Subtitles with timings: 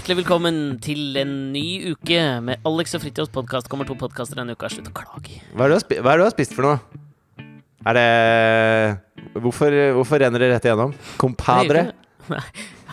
[0.00, 3.66] hjertelig velkommen til en ny uke med Alex og Fritjofs podkast.
[3.68, 4.70] Kommer to podkaster denne uka.
[4.72, 5.42] Slutt å klage.
[5.52, 6.78] Hva er det du har, det spist for noe?
[7.84, 10.94] Er det Hvorfor, hvorfor renner det rett igjennom?
[11.20, 11.82] Compadre?
[12.32, 12.40] Nei.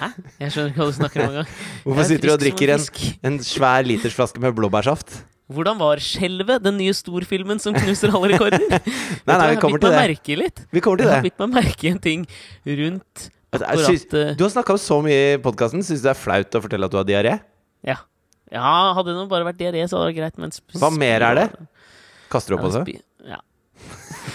[0.02, 0.10] Hæ?
[0.42, 1.56] Jeg skjønner ikke hva du snakker om engang.
[1.86, 2.86] Hvorfor er sitter du og drikker en,
[3.32, 5.22] en svær litersflaske med blåbærsaft?
[5.48, 8.68] Hvordan var Skjelvet, den nye storfilmen som knuser alle rekorder?
[8.68, 10.52] nei, nei, vi kommer til det.
[10.76, 11.32] Vi kommer til Jeg har det.
[11.32, 12.28] bitt meg merke i en ting
[12.68, 15.80] rundt Jeg synes- eh, Du har snakka så mye i podkasten.
[15.84, 17.40] Syns du det er flaut å fortelle at du har diaré?
[17.84, 17.96] Ja.
[18.52, 20.38] ja, hadde det bare vært diaré, så hadde det vært greit.
[20.38, 20.52] Men
[20.82, 21.68] Hva mer er det?
[22.30, 22.84] Kaster du opp også?
[23.26, 23.40] Ja.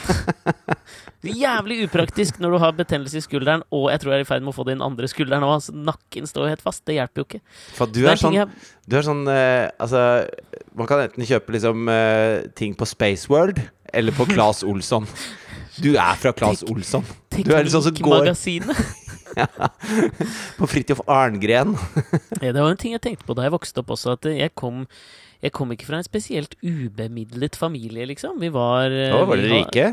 [1.23, 4.42] Jævlig upraktisk når du har betennelse i skulderen, og jeg tror jeg er i ferd
[4.42, 5.53] med å få det i den andre skulderen òg.
[5.61, 6.83] Altså, nakken står jo helt fast.
[6.89, 7.41] Det hjelper jo ikke.
[7.77, 8.48] For du er sånn, jeg-
[8.89, 10.29] du er sånn eh, Altså,
[10.75, 13.62] man kan enten kjøpe liksom eh, ting på Spaceworld
[13.95, 15.06] eller på Claes Olsson.
[15.81, 17.05] Du er fra Claes Olsson.
[17.31, 18.77] Du er liksom sånn som går Teknikkmagasinet.
[20.58, 21.75] på Fridtjof Arngren.
[22.41, 24.55] Ja, det var en ting jeg tenkte på da jeg vokste opp også, at jeg
[24.58, 24.86] kom
[25.42, 28.36] jeg kom ikke fra en spesielt ubemidlet familie, liksom.
[28.39, 29.86] Vi var eh, Å, var dere rike?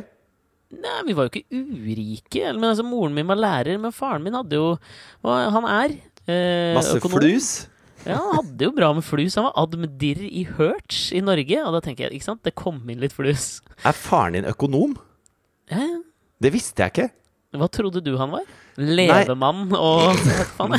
[0.78, 2.52] Nei, vi var jo ikke urike.
[2.54, 4.76] Men altså, moren min var lærer, men faren min hadde jo
[5.26, 5.96] Han er
[6.30, 7.18] eh, Masse økonom.
[7.18, 7.50] flus?
[8.06, 9.40] Ja, han hadde jo bra med flus.
[9.40, 11.64] Han var admdir i Hertz i Norge.
[11.66, 13.64] Og da tenker jeg, ikke sant, det kom inn litt flus.
[13.82, 14.94] Er faren din økonom?
[15.74, 15.82] Ja.
[16.40, 17.10] Det visste jeg ikke.
[17.50, 18.44] Hva trodde du han var?
[18.78, 20.20] Levemann og
[20.60, 20.76] faen?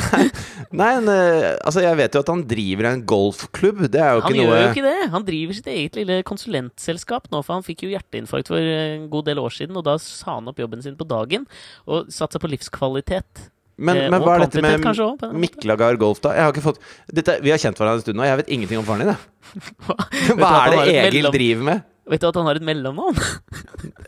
[0.71, 3.81] Nei, men, eh, altså Jeg vet jo at han driver en golfklubb.
[3.91, 5.09] Det er jo Han ikke gjør jo ikke det.
[5.11, 9.27] Han driver sitt eget lille konsulentselskap nå, for han fikk jo hjerteinfarkt for en god
[9.27, 11.43] del år siden, og da sa han opp jobben sin på dagen
[11.91, 13.49] og satsa på livskvalitet.
[13.81, 15.31] Men, Eh, men hva er dette med også.
[15.33, 16.35] Miklagard Golf, da?
[16.37, 16.79] Jeg har ikke fått
[17.11, 18.27] dette, Vi har kjent hverandre en stund nå.
[18.29, 19.11] Jeg vet ingenting om faren din.
[19.11, 19.61] jeg.
[19.87, 19.95] Hva,
[20.39, 21.83] Hva er det Egil mellom- driver med?
[22.11, 23.19] Vet du at han har et mellomnavn?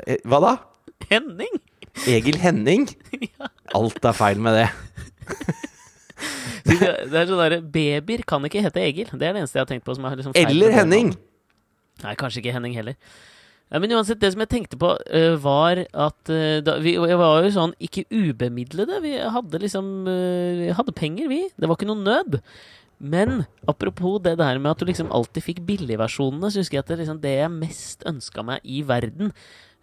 [0.08, 0.54] Eh, Hva da?
[1.10, 1.60] Henning!
[2.10, 2.88] Egil Henning?
[3.78, 4.70] Alt er feil med det.
[6.64, 9.12] Det er sånn der, Babyer kan ikke hete Egil.
[9.12, 9.96] Det er det eneste jeg har tenkt på.
[9.98, 11.14] som er liksom Eller Henning!
[12.04, 12.98] Nei, kanskje ikke Henning heller.
[13.74, 17.18] Ja, men uansett, det som jeg tenkte på, uh, var at uh, da, vi, vi
[17.18, 19.00] var jo sånn ikke ubemidlede.
[19.02, 21.42] Vi hadde liksom uh, Vi hadde penger, vi.
[21.58, 22.40] Det var ikke noe nød.
[23.04, 26.92] Men apropos det der med at du liksom alltid fikk billigversjonene, så husker jeg at
[26.94, 29.34] det, liksom, det jeg mest ønska meg i verden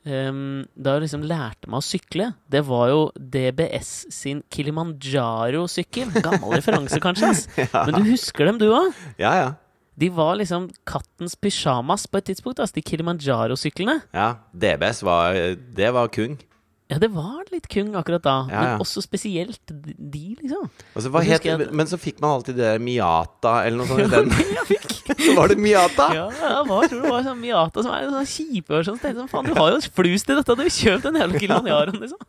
[0.07, 6.13] ehm, da jeg liksom lærte meg å sykle, det var jo DBS sin Kilimanjaro-sykkel.
[6.25, 7.47] Gammel referanse, kanskje, ass.
[7.87, 8.93] Men du husker dem, du òg?
[9.21, 9.51] Ja, ja.
[10.01, 13.99] De var liksom kattens pysjamas på et tidspunkt, ass, de Kilimanjaro-syklene.
[14.17, 14.31] ja.
[14.53, 15.35] DBS var
[15.77, 16.39] Det var kung.
[16.91, 18.71] Ja, det var litt kung akkurat da, Ja, ja.
[18.75, 20.65] men også spesielt de, liksom.
[20.97, 24.11] Altså, hva het, jeg- men så fikk man alltid det der Miata eller noe sånt.
[24.17, 24.31] den.
[25.21, 26.05] Så var det Miata!
[26.15, 26.27] Ja,
[26.67, 28.99] var, jeg tror det var sånn Miata som er en sånn kjipversjon.
[29.03, 31.99] Så sånn, faen, du har jo flust i dette, du har kjøpt en hel Kilimanjaroen,
[32.05, 32.21] liksom.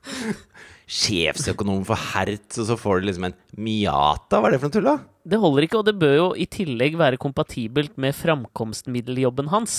[0.91, 4.41] Sjefsøkonom for Hertz, og så får du liksom en Miata.
[4.41, 4.97] Hva er det for noe tull, da?
[5.31, 9.75] Det holder ikke, og det bør jo i tillegg være kompatibelt med framkomstmiddeljobben hans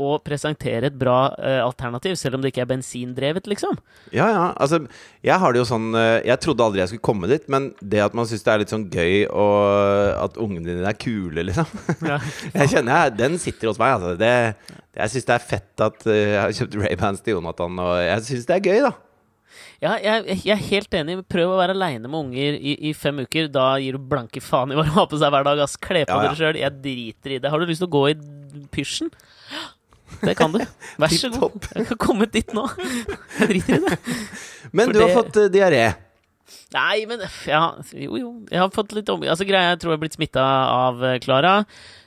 [0.00, 3.78] å presentere et bra uh, alternativ, selv om det ikke er bensindrevet, liksom.
[4.10, 4.44] Ja, ja.
[4.60, 4.82] Altså,
[5.24, 8.02] jeg har det jo sånn uh, Jeg trodde aldri jeg skulle komme dit, men det
[8.04, 11.70] at man syns det er litt sånn gøy og at ungene dine er kule, liksom
[12.04, 12.18] Ja.
[12.58, 14.16] Jeg kjenner jeg, Den sitter hos meg, altså.
[14.20, 14.34] Det,
[14.98, 18.26] jeg syns det er fett at uh, jeg har kjøpt Ray-Bans til Jonathan, og jeg
[18.26, 18.98] syns det er gøy, da.
[19.80, 21.14] Ja, jeg, jeg er helt enig.
[21.32, 23.46] Prøv å være aleine med unger i, i fem uker.
[23.52, 25.62] Da gir du blanke faen i hva de har på seg hver dag.
[25.64, 25.78] Ass.
[25.80, 26.28] Kle på Ja, ja.
[26.28, 26.58] dere sjøl.
[26.60, 27.52] Jeg driter i det.
[27.54, 28.16] Har du lyst til å gå i
[28.76, 29.08] pysjen?
[30.20, 30.60] Det kan du.
[31.00, 31.56] Vær så god.
[31.72, 32.66] Jeg har kommet dit nå.
[33.38, 33.98] Jeg driter i det.
[34.76, 35.82] Men For du har det- fått uh, diaré.
[36.74, 37.60] Nei, men ja,
[37.98, 38.28] Jo, jo.
[38.50, 39.22] Jeg har fått litt om...
[39.26, 41.52] Altså, greia jeg tror jeg har blitt smitta av eh, Klara,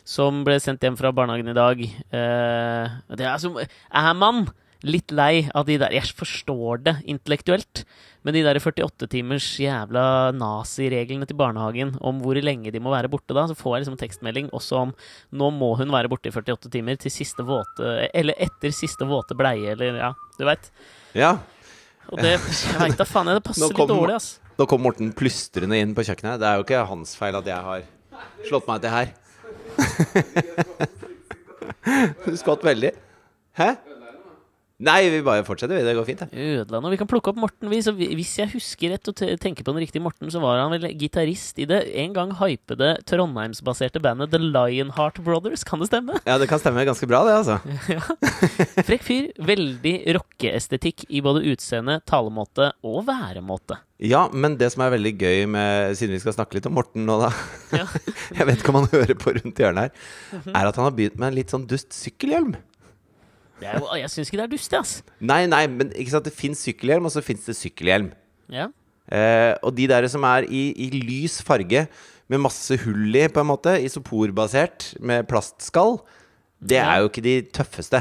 [0.07, 1.81] som ble sendt hjem fra barnehagen i dag.
[2.11, 4.45] Uh, det er altså Er man
[4.83, 7.83] litt lei av de der Jeg forstår det intellektuelt,
[8.23, 13.11] men de der 48 timers jævla nazireglene til barnehagen om hvor lenge de må være
[13.11, 14.93] borte da, så får jeg liksom tekstmelding også om
[15.35, 19.35] nå må hun være borte i 48 timer til siste våte Eller etter siste våte
[19.39, 20.71] bleie, eller ja, du veit.
[21.17, 21.37] Ja.
[22.11, 24.39] Og det Jeg veit da faen, jeg, det passer kom, litt dårlig, ass.
[24.59, 26.39] Nå kom Morten plystrende inn på kjøkkenet.
[26.41, 27.87] Det er jo ikke hans feil at jeg har
[28.49, 29.07] slått meg til her.
[32.23, 32.93] Du skvatt veldig.
[33.59, 33.73] Hæ?
[34.83, 35.85] Nei, vi bare fortsetter, vi.
[35.85, 36.45] Det går fint, det.
[36.63, 37.69] Ødela Og Vi kan plukke opp Morten.
[37.71, 40.59] Vi, så vi, hvis jeg husker rett og tenker på den riktige Morten, så var
[40.61, 45.63] han vel gitarist i det en gang hypede trondheimsbaserte bandet The Lionheart Brothers.
[45.67, 46.19] Kan det stemme?
[46.27, 47.59] Ja, det kan stemme ganske bra, det, altså.
[48.89, 49.31] Frekk fyr.
[49.43, 53.79] Veldig rockeestetikk i både utseende, talemåte og væremåte.
[54.03, 57.05] Ja, men det som er veldig gøy med Siden vi skal snakke litt om Morten
[57.07, 57.29] nå, da.
[57.71, 57.85] Ja.
[58.39, 60.13] Jeg vet ikke om han hører på rundt hjørnet her.
[60.51, 62.57] Er at han har begynt med en litt sånn dust sykkelhjelm.
[63.63, 64.93] Jo, jeg syns ikke det er dustig, ass.
[65.23, 68.09] Nei, nei, men ikke sant, det fins sykkelhjelm, og så fins det sykkelhjelm.
[68.53, 68.67] Ja.
[69.11, 71.87] Eh, og de der som er i, i lys farge
[72.31, 75.99] med masse hull i, på en måte, isoporbasert, med plastskall,
[76.63, 76.89] det Ja.
[76.95, 77.99] er jo ikke de tøffeste.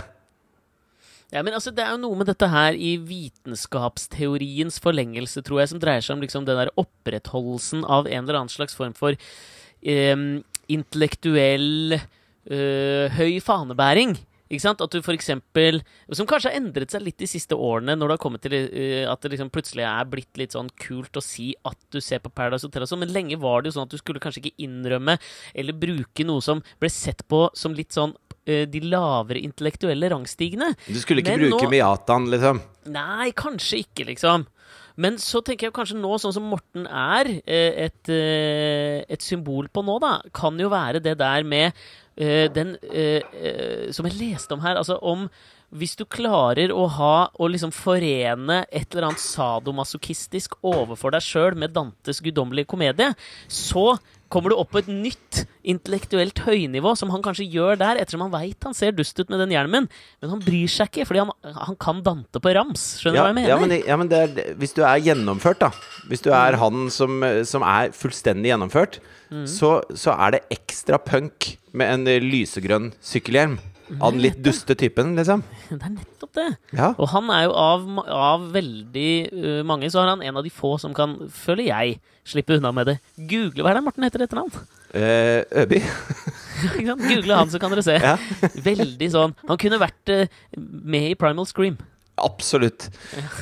[1.32, 5.68] Ja, men altså, Det er jo noe med dette her i vitenskapsteoriens forlengelse, tror jeg,
[5.72, 9.16] som dreier seg om liksom den der opprettholdelsen av en eller annen slags form for
[9.16, 10.16] eh,
[10.68, 14.16] intellektuell eh, høy fanebæring.
[14.52, 14.82] Ikke sant?
[14.84, 15.80] At du for eksempel,
[16.12, 19.08] Som kanskje har endret seg litt de siste årene, når det har kommet til eh,
[19.08, 22.32] at det liksom plutselig er blitt litt sånn kult å si at du ser på
[22.34, 24.66] Paradise Hotel og sånn, men lenge var det jo sånn at du skulle kanskje ikke
[24.66, 25.16] innrømme
[25.54, 28.12] eller bruke noe som ble sett på som litt sånn
[28.44, 30.72] de lavere intellektuelle rangstigene.
[30.88, 32.60] Du skulle ikke Men bruke nå- Miatan, liksom.
[32.90, 34.46] Nei, kanskje ikke, liksom.
[34.96, 39.68] Men så tenker jeg kanskje nå, sånn som Morten er, eh, et, eh, et symbol
[39.72, 41.72] på nå, da, kan jo være det der med
[42.18, 45.30] eh, den eh, eh, Som jeg leste om her, altså om
[45.72, 51.56] hvis du klarer å ha å liksom forene et eller annet sadomasochistisk overfor deg sjøl
[51.58, 53.12] med Dantes guddommelige komedie,
[53.48, 53.94] så
[54.32, 58.32] kommer du opp på et nytt intellektuelt høynivå, som han kanskje gjør der, ettersom han
[58.32, 59.88] veit han ser dust ut med den hjelmen.
[60.22, 61.32] Men han bryr seg ikke, fordi han,
[61.66, 62.86] han kan Dante på rams.
[63.02, 63.50] Skjønner du Ja, hva jeg mener?
[63.52, 65.68] ja, men, ja, men det er, hvis du er gjennomført, da.
[66.08, 69.00] Hvis du er han som, som er fullstendig gjennomført,
[69.32, 69.46] Mm.
[69.48, 73.54] så, så er det ekstra punk med en lysegrønn sykkelhjelm.
[74.00, 75.42] Av den litt duste typen, liksom.
[75.70, 76.48] Det er nettopp det.
[76.72, 76.92] Ja.
[76.96, 80.52] Og han er jo av, av veldig uh, mange, så er han en av de
[80.54, 81.98] få som kan, føler jeg,
[82.28, 82.98] slippe unna med det.
[83.16, 84.54] Google hva er det Morten heter etternavn?
[84.92, 85.80] Eh, Øby.
[86.86, 87.96] Google han, så kan dere se.
[87.98, 88.18] Ja.
[88.70, 91.80] Veldig sånn Han kunne vært uh, med i Primal Scream.
[92.22, 92.90] Absolutt.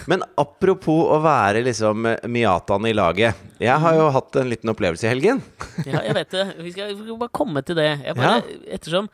[0.09, 3.39] Men apropos å være liksom Miataen i laget.
[3.61, 5.43] Jeg har jo hatt en liten opplevelse i helgen.
[5.85, 6.47] Ja, jeg vet det.
[6.63, 7.91] Vi skal, bare komme til det.
[8.07, 8.39] Jeg bare,
[8.71, 9.11] Ettersom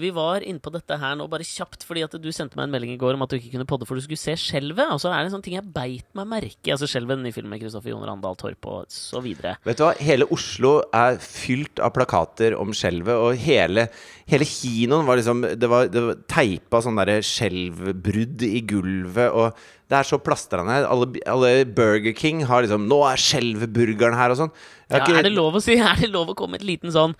[0.00, 2.74] vi var inne på dette her nå bare kjapt fordi at du sendte meg en
[2.74, 4.90] melding i går om at du ikke kunne podde for du skulle se Skjelvet.
[4.94, 6.72] Og så er det en sånn ting jeg beit meg merke.
[6.74, 9.56] Altså Skjelvet, den nye filmen med Kristoffer Jon Randal Torp og så videre.
[9.66, 9.92] Vet du hva?
[10.00, 13.88] Hele Oslo er fylt av plakater om skjelvet, og hele,
[14.30, 19.54] hele kinoen var liksom Det var, det var teipa sånn derre skjelvbrudd i gulvet, og
[19.90, 20.84] det er så plastra ned.
[20.86, 24.52] Alle, alle Burger King har liksom 'Nå er skjelvburgeren her', og sånn.
[24.90, 25.74] Ja, ikke- er det lov å si?
[25.90, 27.14] Er det lov å komme et liten sånn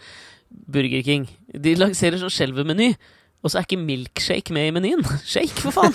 [0.51, 1.27] Burger King?
[1.55, 2.93] De lanserer sånn Skjelvet-meny.
[3.41, 5.05] Og så er ikke milkshake med i menyen.
[5.33, 5.95] Shake, for faen!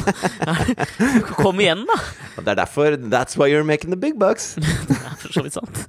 [1.42, 1.98] Kom igjen, da!
[2.36, 4.56] Og Det er derfor That's why you're making the big bucks.
[4.90, 5.84] Det er for så vidt sant.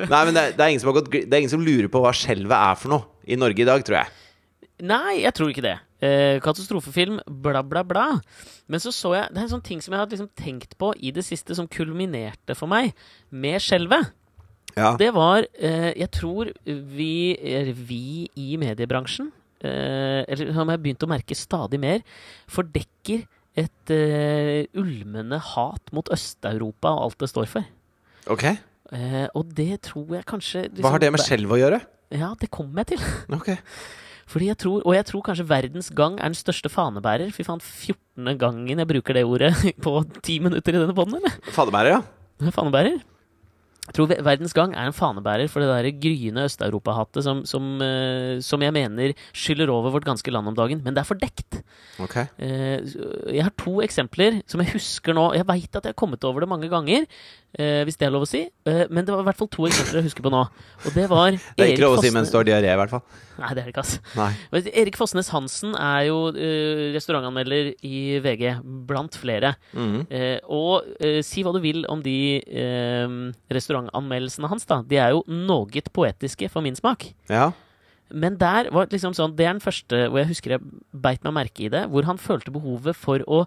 [0.00, 1.90] Nei, men det er, det, er ingen som har gått, det er ingen som lurer
[1.92, 4.12] på hva skjelvet er for noe i Norge i dag, tror jeg.
[4.86, 5.74] Nei, jeg tror ikke det.
[6.00, 8.06] Eh, katastrofefilm, bla, bla, bla.
[8.70, 10.94] Men så så jeg Det er en sånn ting som jeg har liksom tenkt på
[10.96, 12.94] i det siste, som kulminerte for meg
[13.30, 14.14] med skjelvet.
[14.76, 14.94] Ja.
[15.00, 17.12] Det var eh, Jeg tror vi,
[17.74, 18.02] vi
[18.38, 19.30] i mediebransjen,
[19.64, 22.02] eh, eller som jeg har begynt å merke stadig mer,
[22.50, 23.26] fordekker
[23.58, 27.66] et eh, ulmende hat mot Øst-Europa og alt det står for.
[28.30, 28.44] Ok.
[28.94, 31.80] Eh, og det tror jeg kanskje liksom, Hva har det med skjelv å gjøre?
[32.14, 33.04] Ja, det kommer jeg til.
[33.38, 33.52] Ok.
[34.30, 37.32] Fordi jeg tror, Og jeg tror kanskje Verdens Gang er den største fanebærer.
[37.34, 38.36] Fy faen, 14.
[38.38, 39.50] gangen jeg bruker det ordet
[39.84, 41.34] på ti minutter i denne poden, eller?
[41.50, 42.50] Fanebærer, ja.
[42.54, 43.00] Fanebærer.
[43.90, 47.64] Jeg tror Ve- Verdens Gang er en fanebærer for det der gryende Øst-Europa-hatet som, som,
[47.82, 50.80] eh, som jeg mener skyller over vårt ganske land om dagen.
[50.84, 51.58] Men det er fordekt.
[51.98, 52.28] Okay.
[52.38, 52.78] Eh,
[53.34, 55.32] jeg har to eksempler som jeg husker nå.
[55.34, 57.04] Jeg veit at jeg har kommet over det mange ganger,
[57.58, 58.44] eh, hvis det er lov å si.
[58.64, 60.44] Men det var i hvert fall to eksempler jeg husker på nå.
[60.86, 62.94] Og det var Det er ikke lov å si mens du har diaré, i hvert
[62.94, 63.02] fall.
[63.40, 63.98] Nei, det er det ikke, ass.
[64.14, 64.30] Nei.
[64.84, 66.18] Erik Fossnes Hansen er jo
[66.94, 68.46] restaurantanmelder i VG,
[68.88, 69.54] blant flere.
[69.74, 70.06] Mhm.
[70.12, 70.86] Eh, og
[71.26, 73.16] si hva du vil om de eh,
[73.88, 74.82] restaurantanmeldelsene hans, da.
[74.86, 77.12] De er jo noe poetiske for min smak.
[77.28, 77.52] Ja.
[78.10, 80.60] Men der var det liksom sånn Det er den første hvor jeg husker jeg
[80.90, 81.86] beit meg merke i det.
[81.90, 83.44] Hvor han følte behovet for å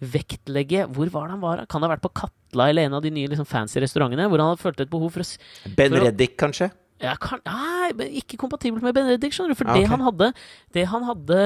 [0.00, 1.64] vektlegge Hvor var det han var?
[1.70, 4.26] Kan det ha vært på Katla eller en av de nye liksom, fancy restaurantene?
[4.28, 6.72] Hvor han hadde følt et behov for å Ben For å- Reddik, kanskje?
[7.00, 9.58] ja, kan, nei, ikke kompatibelt med Benedikt, skjønner du.
[9.58, 9.80] For okay.
[9.80, 10.26] det han hadde,
[10.76, 11.38] det han hadde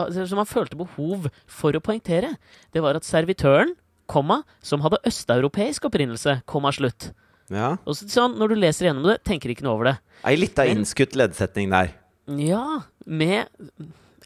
[0.00, 2.30] altså, som han følte behov for å poengtere,
[2.72, 3.74] det var at servitøren,
[4.08, 7.10] komma, som hadde østeuropeisk opprinnelse, komma slutt.
[7.52, 7.76] Ja.
[7.88, 9.96] Og så, sånn, når du leser gjennom det, tenker ikke noe over det.
[10.28, 11.94] Ei lita innskutt leddsetning der.
[12.28, 13.48] Ja, med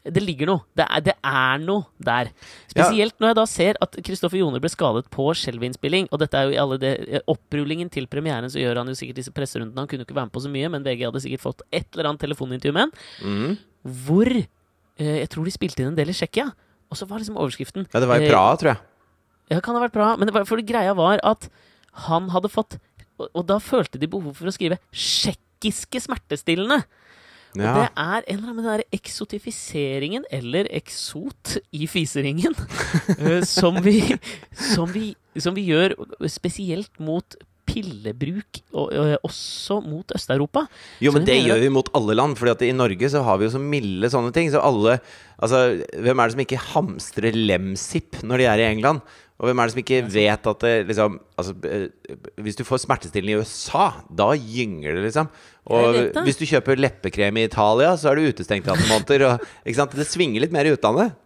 [0.03, 0.63] Det ligger noe.
[0.75, 2.33] Det er, det er noe der.
[2.67, 6.09] Spesielt når jeg da ser at Kristoffer Joner ble skadet på skjelvinnspilling.
[6.11, 9.21] Og dette er jo i alle det Opprullingen til premieren så gjør han jo sikkert
[9.21, 9.79] disse presserundene.
[9.79, 11.87] Han kunne jo ikke være med på så mye, men VG hadde sikkert fått et
[11.95, 12.93] eller annet telefonintervju med han.
[13.23, 13.55] Mm.
[14.03, 16.49] Hvor eh, Jeg tror de spilte inn en del i Tsjekkia.
[16.91, 18.83] Og så var liksom overskriften Ja, det var i eh, Praha, tror jeg.
[19.55, 21.47] Ja, kan ha vært bra, men det var, for det greia var at
[22.09, 22.75] han hadde fått
[23.23, 26.83] Og, og da følte de behov for å skrive 'tsjekkiske smertestillende'.
[27.53, 32.55] Og det er en eller annen den eksotifiseringen, eller eksot, i fiseringen,
[33.19, 33.99] eh, som, vi,
[34.57, 35.93] som, vi, som vi gjør
[36.25, 40.65] spesielt mot pillebruk og, og, også mot Øst-Europa.
[41.03, 42.35] Jo, men det gjør vi mot alle land.
[42.39, 44.51] Fordi i Norge så har vi jo så milde sånne ting.
[44.53, 44.99] Så alle
[45.43, 45.59] Altså,
[45.99, 49.01] hvem er det som ikke hamstrer Lemsip når de er i England?
[49.43, 52.13] Og hvem er det som ikke vet at det liksom Altså, eh,
[52.45, 55.27] hvis du får smertestillende i USA, da gynger det, liksom.
[55.67, 59.25] Og hvis du kjøper leppekrem i Italia, så er du utestengt i 18 måneder.
[59.27, 59.97] Og, ikke sant?
[59.99, 61.17] Det svinger litt mer i utlandet.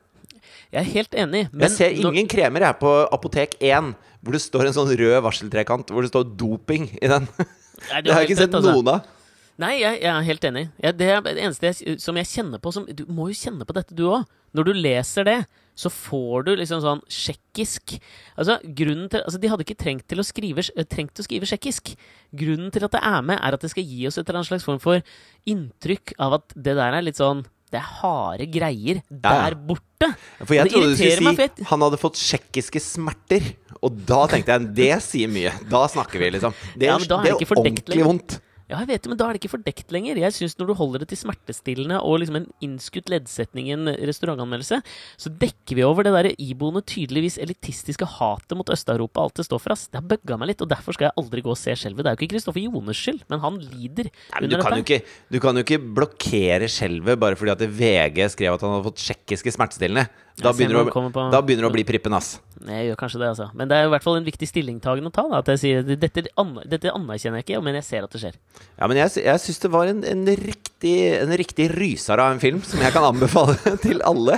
[0.74, 1.44] Jeg er helt enig.
[1.52, 3.94] Men Jeg ser ingen kremer her på Apotek 1
[4.26, 7.30] hvor det står en sånn rød varseltrekant hvor det står doping i den.
[7.38, 8.74] Nei, Det har jeg ikke sett altså.
[8.74, 9.14] noen av.
[9.62, 10.66] Nei, jeg, jeg er helt enig.
[10.84, 13.66] Jeg, det er det eneste jeg, som jeg kjenner på som, Du må jo kjenne
[13.66, 14.28] på dette, du òg.
[14.58, 15.38] Når du leser det,
[15.77, 18.00] så får du liksom sånn tsjekkisk
[18.38, 21.46] Altså, grunnen til Altså, de hadde ikke trengt til å skrive, eh, trengt å skrive
[21.46, 21.93] tsjekkisk.
[22.38, 24.50] Grunnen til at det er med, er at det skal gi oss et eller annet
[24.50, 25.01] slags form for
[25.48, 29.55] inntrykk av at det der er litt sånn Det er harde greier der ja.
[29.69, 30.07] borte.
[30.39, 33.43] For jeg trodde du skulle si jeg- han hadde fått tsjekkiske smerter.
[33.84, 35.51] Og da tenkte jeg det sier mye.
[35.67, 36.53] Da snakker vi, liksom.
[36.77, 38.39] Det, er- er det er ordentlig vondt.
[38.68, 40.18] Ja, jeg vet det, men da er det ikke fordekt lenger.
[40.20, 43.88] Jeg synes Når du holder det til smertestillende og liksom en innskutt leddsetning i en
[43.96, 44.82] restaurantanmeldelse,
[45.16, 49.64] så dekker vi over det der iboende, tydeligvis elitistiske hatet mot Øst-Europa alt det står
[49.64, 49.72] for.
[49.72, 49.88] ass.
[49.88, 52.04] Det har bugga meg litt, og derfor skal jeg aldri gå og se skjelvet.
[52.04, 54.84] Det er jo ikke Kristoffer Jones skyld, men han lider Nei, men du, kan jo
[54.84, 55.00] ikke,
[55.32, 59.00] du kan jo ikke blokkere skjelvet bare fordi at VG skrev at han hadde fått
[59.00, 60.10] tsjekkiske smertestillende.
[60.38, 62.36] Da begynner, å, på- da begynner det å bli prippen, ass.
[62.62, 63.48] Jeg gjør kanskje det, altså.
[63.58, 65.24] Men det er i hvert fall en viktig stillingtagen å ta.
[65.32, 68.22] Da, at jeg sier dette, an dette anerkjenner jeg ikke, men jeg ser at det
[68.22, 68.38] skjer.
[68.78, 72.42] Ja, men jeg, jeg syns det var en, en, riktig, en riktig ryser av en
[72.42, 74.38] film som jeg kan anbefale til alle.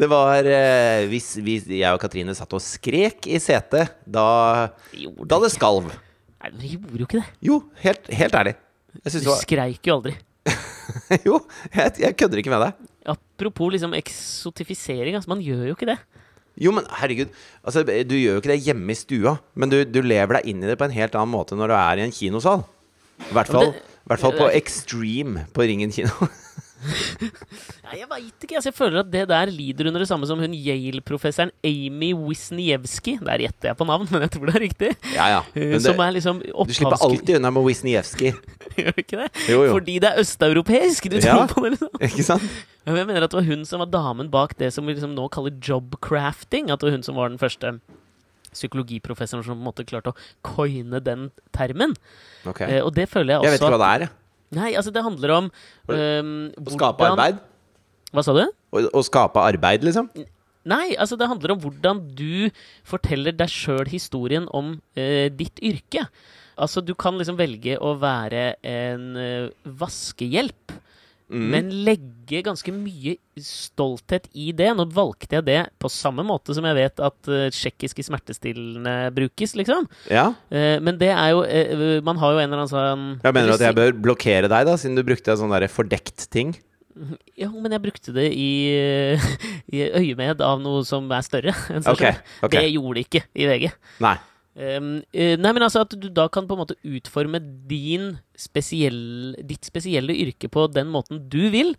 [0.00, 4.28] Det var eh, hvis, hvis jeg og Katrine satt og skrek i setet da,
[4.94, 5.90] det da det skalv.
[6.38, 7.28] Nei, dere gjorde jo ikke det.
[7.44, 8.54] Jo, helt, helt ærlig.
[9.04, 10.16] Du var skreik jo aldri.
[11.26, 12.86] Jo, jeg, jeg kødder ikke med deg.
[13.12, 15.30] Apropos liksom eksotifisering, altså.
[15.30, 15.98] Man gjør jo ikke det.
[16.58, 17.30] Jo, men herregud.
[17.62, 20.64] Altså, du gjør jo ikke det hjemme i stua, men du, du lever deg inn
[20.64, 22.64] i det på en helt annen måte når du er i en kinosal.
[23.18, 26.28] I hvert fall, det- i hvert fall på Extreme på Ringen kino.
[26.78, 28.54] Nei, jeg veit ikke.
[28.58, 33.16] Altså, jeg føler at det der lider under det samme som hun Yale-professoren Amy Wisniewski.
[33.26, 34.90] Der gjetter jeg på navn, men jeg tror det er riktig.
[35.16, 35.40] Ja, ja.
[35.58, 38.30] Men som er liksom du slipper alltid unna med Wisniewski.
[38.78, 39.28] Gjør du ikke det?
[39.50, 39.72] Jo, jo.
[39.74, 41.10] Fordi det er østeuropeisk!
[41.10, 41.40] Du Ja.
[41.50, 41.90] på det, liksom.
[42.08, 42.46] Ikke sant?
[42.88, 45.26] Jeg mener at det var hun som var damen bak det som vi liksom nå
[45.34, 46.70] kaller jobcrafting.
[46.70, 47.80] At det var hun som var den første
[48.54, 51.94] psykologiprofessoren som på en måte klarte å coine den termen.
[52.44, 52.78] Okay.
[52.78, 54.14] Eh, og det føler jeg også Jeg vet ikke hva det er, jeg.
[54.58, 55.48] Nei, altså det handler om
[55.92, 57.40] um, Å skape arbeid?
[58.16, 58.44] Hva sa du?
[58.48, 60.08] Å, å skape arbeid, liksom?
[60.68, 62.48] Nei, altså det handler om hvordan du
[62.88, 66.06] forteller deg sjøl historien om eh, ditt yrke.
[66.58, 70.74] Altså, du kan liksom velge å være en eh, vaskehjelp,
[71.28, 71.48] Mm.
[71.52, 74.70] men legge ganske mye stolthet i det.
[74.76, 79.52] Nå valgte jeg det på samme måte som jeg vet at uh, tsjekkiske smertestillende brukes,
[79.58, 79.84] liksom.
[80.08, 80.30] Ja?
[80.48, 83.52] Uh, men det er jo uh, Man har jo en eller annen sånn Jeg mener
[83.52, 86.56] du at jeg bør blokkere deg, da, siden du brukte en sånn der fordekt ting?
[87.38, 88.50] Jo, men jeg brukte det i,
[89.76, 92.56] i øyemed av noe som er større enn okay, okay.
[92.56, 93.68] Det gjorde det ikke i VG.
[94.02, 94.16] Nei.
[94.58, 97.38] Um, nei, men altså at du da kan på en måte utforme
[97.70, 101.76] din spesiell, ditt spesielle yrke på den måten du vil.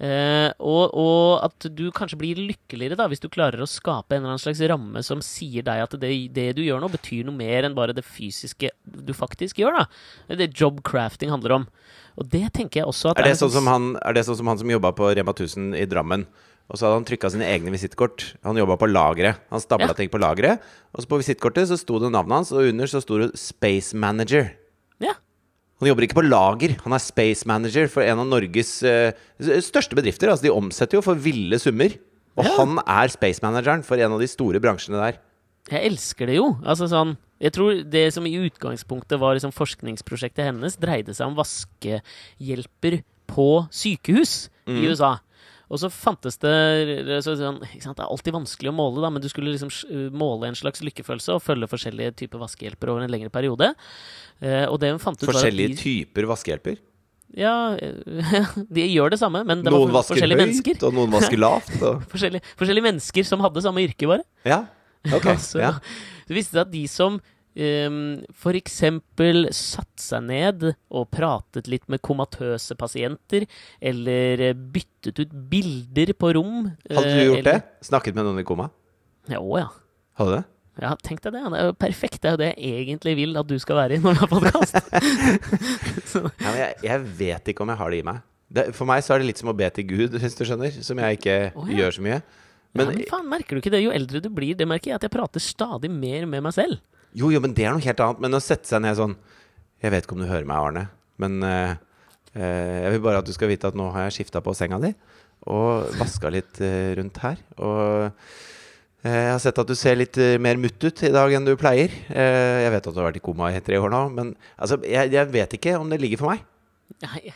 [0.00, 4.22] Uh, og, og at du kanskje blir lykkeligere da hvis du klarer å skape en
[4.22, 7.36] eller annen slags ramme som sier deg at det, det du gjør nå, betyr noe
[7.36, 9.82] mer enn bare det fysiske du faktisk gjør.
[9.82, 11.66] da Det job crafting jobcrafting handler om.
[12.16, 14.40] Og det tenker jeg også at Er det er, sånn som han, er det sånn
[14.40, 16.24] som, han som jobba på Rema 1000 i Drammen?
[16.70, 18.34] Og så hadde han trykka sine egne visittkort.
[18.46, 19.40] Han jobba på lageret.
[19.50, 19.92] Han stabla Ja.
[19.98, 20.60] ting på lageret.
[20.94, 23.92] Og så på visittkortet så sto det navnet hans, og under så sto det 'Space
[23.92, 24.52] Manager'.
[25.00, 25.14] Ja.
[25.80, 29.10] Han jobber ikke på lager, han er space manager for en av Norges uh,
[29.40, 30.28] største bedrifter.
[30.28, 31.90] Altså De omsetter jo for ville summer.
[32.36, 32.56] Og Ja.
[32.58, 35.18] han er space manageren for en av de store bransjene der.
[35.70, 36.56] Jeg elsker det jo.
[36.64, 41.34] Altså sånn Jeg tror det som i utgangspunktet var liksom forskningsprosjektet hennes, dreide seg om
[41.36, 44.84] vaskehjelper på sykehus i Mm.
[44.90, 45.20] USA.
[45.70, 47.94] Og så fantes det så sånn, sant?
[47.94, 49.70] Det er alltid vanskelig å måle, da, men du skulle liksom
[50.18, 53.70] måle en slags lykkefølelse og følge forskjellige typer vaskehjelper over en lengre periode.
[54.42, 56.80] Eh, og det hun fant ut Forskjellige de, typer vaskehjelper.
[57.38, 60.80] Ja, eh, de gjør det samme, men det Noen var vasker forskjellige høyt, mennesker.
[60.88, 61.74] og noen vasker lavt.
[61.78, 62.04] Og...
[62.14, 64.26] Forskjellige, forskjellige mennesker som hadde samme yrke, bare.
[64.48, 64.64] Ja,
[65.06, 65.28] ok.
[65.52, 65.74] så, ja.
[66.26, 67.20] Det viste at de som
[67.56, 67.98] um,
[68.30, 68.78] f.eks.
[69.56, 73.46] satt seg ned og pratet litt med komatøse pasienter,
[73.80, 77.58] eller eh, byttet ut bilder på rom Hadde du gjort gjort det?
[77.90, 78.70] Snakket med noen i koma?
[79.30, 79.68] Ja, å ja.
[80.18, 80.46] Hadde du det?
[80.80, 81.42] Ja, tenk deg det.
[81.44, 82.20] Det er jo perfekt.
[82.22, 84.30] Det er jo det jeg egentlig vil at du skal være i når vi har
[84.30, 84.78] podkast.
[86.44, 88.22] Ja, jeg, jeg vet ikke om jeg har det i meg.
[88.50, 90.80] Det, for meg så er det litt som å be til Gud, hvis du skjønner.
[90.82, 91.82] Som jeg ikke oh, ja.
[91.82, 92.20] gjør så mye.
[92.70, 93.82] Men, Men ja, men faen, merker du ikke det?
[93.84, 96.80] Jo eldre du blir, det merker jeg at jeg prater stadig mer med meg selv.
[97.16, 98.20] Jo, jo, men det er noe helt annet.
[98.22, 99.16] Men å sette seg ned sånn
[99.82, 100.82] Jeg vet ikke om du hører meg, Arne,
[101.20, 101.72] men eh,
[102.36, 104.76] eh, jeg vil bare at du skal vite at nå har jeg skifta på senga
[104.82, 104.90] di
[105.48, 107.40] og vaska litt eh, rundt her.
[107.64, 108.10] Og
[109.00, 111.48] eh, jeg har sett at du ser litt eh, mer mutt ut i dag enn
[111.48, 111.94] du pleier.
[112.12, 115.12] Jeg vet at du har vært i koma i tre år nå, men altså, jeg,
[115.14, 116.44] jeg vet ikke om det ligger for meg.
[117.00, 117.34] Nei, jeg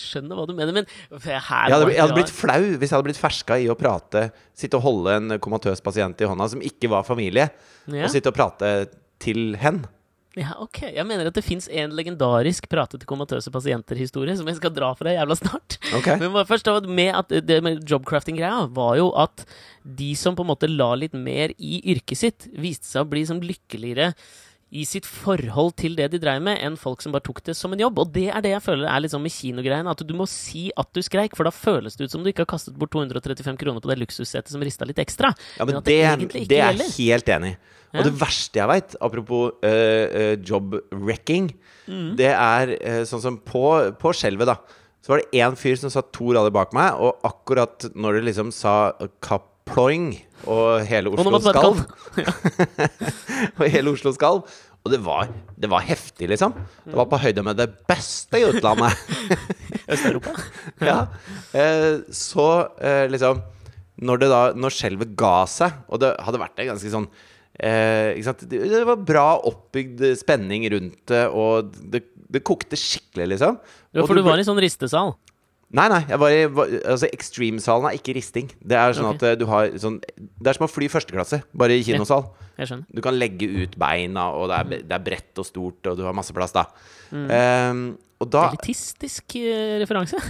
[0.00, 0.88] skjønner hva du mener, men
[1.24, 4.80] Jeg hadde, jeg hadde blitt flau hvis jeg hadde blitt ferska i å prate, sitte
[4.80, 7.48] og holde en komatøs pasient i hånda som ikke var familie,
[7.86, 8.04] ja.
[8.04, 8.74] og sitte og prate
[9.22, 9.84] til hen.
[10.34, 10.80] Ja, ok.
[10.90, 14.90] Jeg mener at det fins en legendarisk prate til komatøse pasienter-historie som jeg skal dra
[14.98, 15.76] fra jævla snart.
[15.94, 16.18] Okay.
[16.18, 19.46] Men først med at det med jobcrafting-greia var jo at
[19.84, 23.22] de som på en måte la litt mer i yrket sitt, viste seg å bli
[23.28, 24.10] som lykkeligere
[24.74, 27.72] i sitt forhold til det de dreiv med, enn folk som bare tok det som
[27.72, 28.00] en jobb.
[28.02, 29.92] Og det er det jeg føler er sånn med kinogreiene.
[29.94, 32.42] At du må si at du skreik, for da føles det ut som du ikke
[32.42, 35.30] har kastet bort 235 kroner på det luksussetet som rista litt ekstra.
[35.60, 37.58] Ja, men at det, ikke det er jeg helt enig i.
[37.94, 38.02] Og Ja.
[38.08, 41.52] det verste jeg veit, apropos uh, uh, job-wrecking,
[41.86, 42.16] Mm.
[42.16, 43.62] det er uh, sånn som på,
[44.00, 44.56] på skjelvet, da.
[45.04, 48.22] Så var det én fyr som satt to rader bak meg, og akkurat når det
[48.30, 48.94] liksom sa
[49.64, 50.12] kaploing,
[50.46, 51.80] og hele Oslo skalv
[53.58, 54.44] Og hele Oslo skalv.
[54.84, 56.52] Og det var, det var heftig, liksom.
[56.84, 58.92] Det var på høyde med det beste i utlandet.
[59.94, 60.34] Øst-Europa.
[60.90, 60.98] ja.
[61.56, 62.48] Eh, så
[62.80, 63.40] eh, liksom
[64.04, 67.08] Når det da Når skjelvet ga seg, og det hadde vært en ganske sånn
[67.56, 68.44] eh, ikke sant?
[68.50, 73.60] Det, var bra oppbygd spenning rundt det, og det, det kokte skikkelig, liksom.
[73.96, 75.14] Ja, for du var i sånn ristesal.
[75.74, 76.00] Nei, nei.
[76.06, 78.46] Jeg var i, var, altså Extreme-salen er ikke risting.
[78.62, 79.16] Det er sånn okay.
[79.16, 82.28] at eh, du har sånn Det er som å fly første klasse, bare i kinosal.
[82.60, 82.86] Jeg skjønner.
[82.94, 86.04] Du kan legge ut beina, og det er, det er bredt og stort, og du
[86.06, 86.68] har masse plass, da.
[87.14, 87.82] Ehm,
[88.22, 90.20] og da Elitistisk uh, referanse.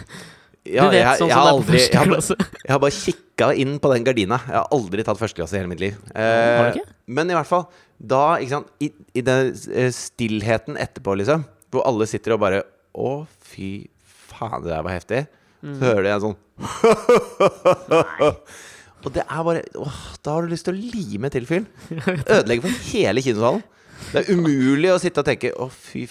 [0.64, 2.96] ja, du vet jeg, sånn jeg, som har aldri, jeg, har, bare- jeg har bare
[2.96, 4.38] kikka inn på den gardina.
[4.48, 5.98] Jeg har aldri tatt førsteklasse i hele mitt liv.
[6.16, 6.94] Har du Eh, ikke?
[7.20, 7.66] men i hvert fall,
[8.00, 8.88] da, ikke sant I,
[9.20, 13.12] i den eh, stillheten etterpå, liksom, hvor alle sitter og bare Å,
[13.52, 13.90] fy
[14.34, 15.20] faen, det der var heftig.
[15.64, 15.76] Mm.
[15.78, 16.38] Så hører du en sånn
[19.04, 21.66] Og det er bare åh, Da har du lyst til å lime til fyren.
[22.34, 23.62] Ødelegge for hele kinosalen.
[24.10, 26.02] Det er umulig å sitte og tenke Å, fy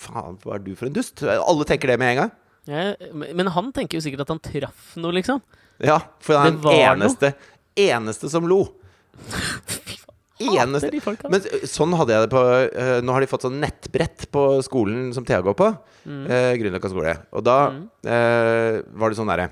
[0.00, 1.20] faen, hva er du for en dust?
[1.28, 2.32] Alle tenker det med en gang.
[2.70, 2.80] Ja,
[3.12, 5.38] men han tenker jo sikkert at han traff noe, liksom.
[5.84, 6.68] Ja, for han er den
[7.02, 7.28] eneste,
[7.76, 8.60] eneste som lo.
[10.40, 11.30] Eneste de folka.
[11.32, 15.10] Men sånn hadde jeg det på uh, Nå har de fått sånn nettbrett på skolen
[15.16, 15.72] som Thea går på.
[16.04, 16.22] Mm.
[16.26, 17.16] Uh, Grünerløkka skole.
[17.36, 18.20] Og da ø,
[18.96, 19.50] var det sånn derre?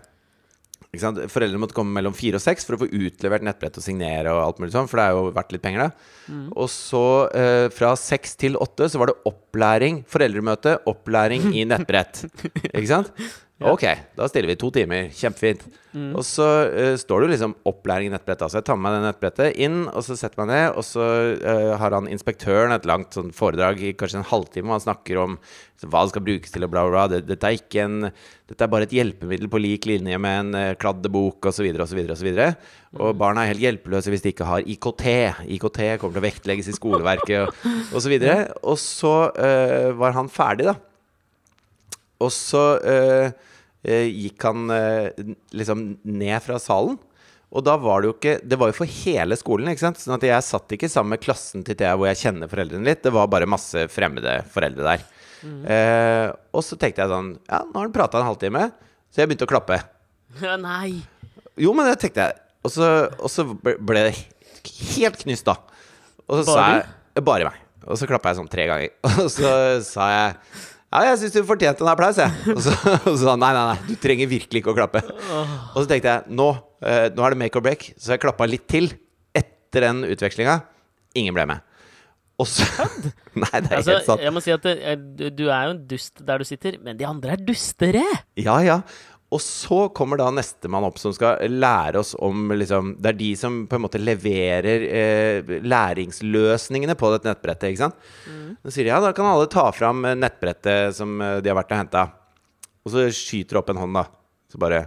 [0.89, 4.33] Foreldrene måtte komme mellom fire og seks for å få utlevert nettbrett og signere.
[4.33, 6.33] og alt mulig sånn, For det er jo verdt litt penger, da.
[6.33, 6.47] Mm.
[6.57, 7.03] Og så
[7.37, 12.25] eh, fra seks til åtte så var det opplæring, foreldremøte, opplæring i nettbrett.
[12.73, 13.13] Ikke sant?
[13.59, 13.83] Ok,
[14.15, 15.09] da stiller vi to timer.
[15.11, 15.65] Kjempefint.
[15.91, 16.13] Mm.
[16.15, 18.45] Og så uh, står det jo liksom opplæring i nettbrettet.
[18.47, 20.87] Altså jeg tar med meg det nettbrettet inn, og så setter jeg meg ned, og
[20.87, 21.07] så
[21.43, 25.19] uh, har han inspektøren et langt sånn foredrag i kanskje en halvtime, og han snakker
[25.25, 25.35] om
[25.83, 27.21] hva det skal brukes til, og bla, bla, bla.
[27.27, 28.01] Dette er ikke en
[28.49, 32.31] Dette er bare et hjelpemiddel på lik linje med en uh, kladdebok, osv., osv., osv.
[33.03, 35.09] Og barna er helt hjelpeløse hvis de ikke har IKT.
[35.59, 38.15] IKT kommer til å vektlegges i skoleverket, og osv.
[38.15, 38.39] Og, så
[38.71, 40.79] og så uh, var han ferdig, da.
[42.23, 43.48] Og så eh, eh,
[43.87, 46.99] gikk han eh, liksom ned fra salen.
[47.49, 50.01] Og da var det jo ikke Det var jo for hele skolen, ikke sant?
[50.03, 53.01] Sånn at jeg satt ikke sammen med klassen til Thea hvor jeg kjenner foreldrene litt.
[53.07, 55.07] Det var bare masse fremmede foreldre der.
[55.47, 58.67] Eh, og så tenkte jeg sånn Ja, nå har han prata en halvtime.
[59.09, 59.79] Så jeg begynte å klappe.
[60.43, 60.99] Ja, nei.
[61.59, 62.37] Jo, men det tenkte jeg.
[62.67, 64.17] Og så, og så ble det
[64.99, 65.57] helt knust, da.
[66.29, 66.83] Og så sa Bare
[67.17, 67.63] jeg Bare meg.
[67.89, 68.91] Og så klappa jeg sånn tre ganger.
[69.25, 69.51] Og så
[69.87, 70.35] sa jeg
[70.89, 72.33] ja, jeg syns du fortjente en applaus, jeg.
[72.55, 72.73] Og så,
[73.11, 75.03] og så nei, nei, nei, du trenger virkelig ikke å klappe.
[75.05, 76.49] Og så tenkte jeg nå,
[76.81, 78.91] eh, nå er det make or break, så jeg klappa litt til
[79.37, 80.61] etter den utvekslinga.
[81.19, 81.65] Ingen ble med.
[82.39, 82.65] Og så
[83.43, 84.23] Nei, det er Altså, helt sant.
[84.23, 87.07] jeg må si at du, du er jo en dust der du sitter, men de
[87.09, 88.05] andre er dustere!
[88.39, 88.81] Ja, ja.
[89.29, 93.33] Og så kommer da nestemann opp som skal lære oss om liksom, Det er de
[93.37, 97.75] som på en måte leverer eh, læringsløsningene på dette nettbrettet.
[97.75, 97.99] ikke sant?
[98.65, 101.59] Så sier de ja, da kan alle ta fram eh, nettbrettet som eh, de har
[101.61, 102.07] vært og henta.
[102.87, 104.07] Og så skyter de opp en hånd, da.
[104.49, 104.87] Så bare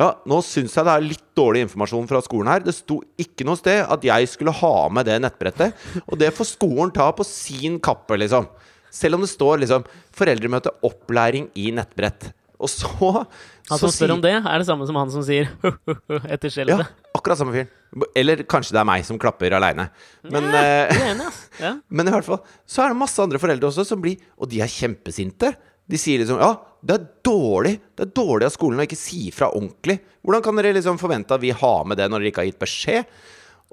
[0.00, 2.64] Ja, nå syns jeg det er litt dårlig informasjon fra skolen her.
[2.64, 5.76] Det sto ikke noe sted at jeg skulle ha med det nettbrettet.
[6.08, 8.48] Og det får skolen ta på sin kappe, liksom.
[8.94, 12.32] Selv om det står liksom 'foreldremøte opplæring i nettbrett'.
[12.62, 12.88] Og så
[13.68, 15.48] Han så spør sier- om det, er det samme som han som sier
[16.34, 16.78] etter Ja,
[17.16, 17.68] akkurat samme fyren.
[18.14, 19.88] Eller kanskje det er meg som klapper aleine.
[20.22, 21.28] Men, Ja, eh, enig.
[21.60, 21.72] Ja.
[21.88, 24.60] men i hvert fall så er det masse andre foreldre også som blir Og de
[24.64, 25.54] er kjempesinte.
[25.90, 29.30] De sier liksom Ja, det er dårlig Det er dårlig av skolen å ikke si
[29.34, 29.98] fra ordentlig.
[30.24, 32.62] Hvordan kan dere liksom forvente at vi har med det når dere ikke har gitt
[32.62, 33.16] beskjed?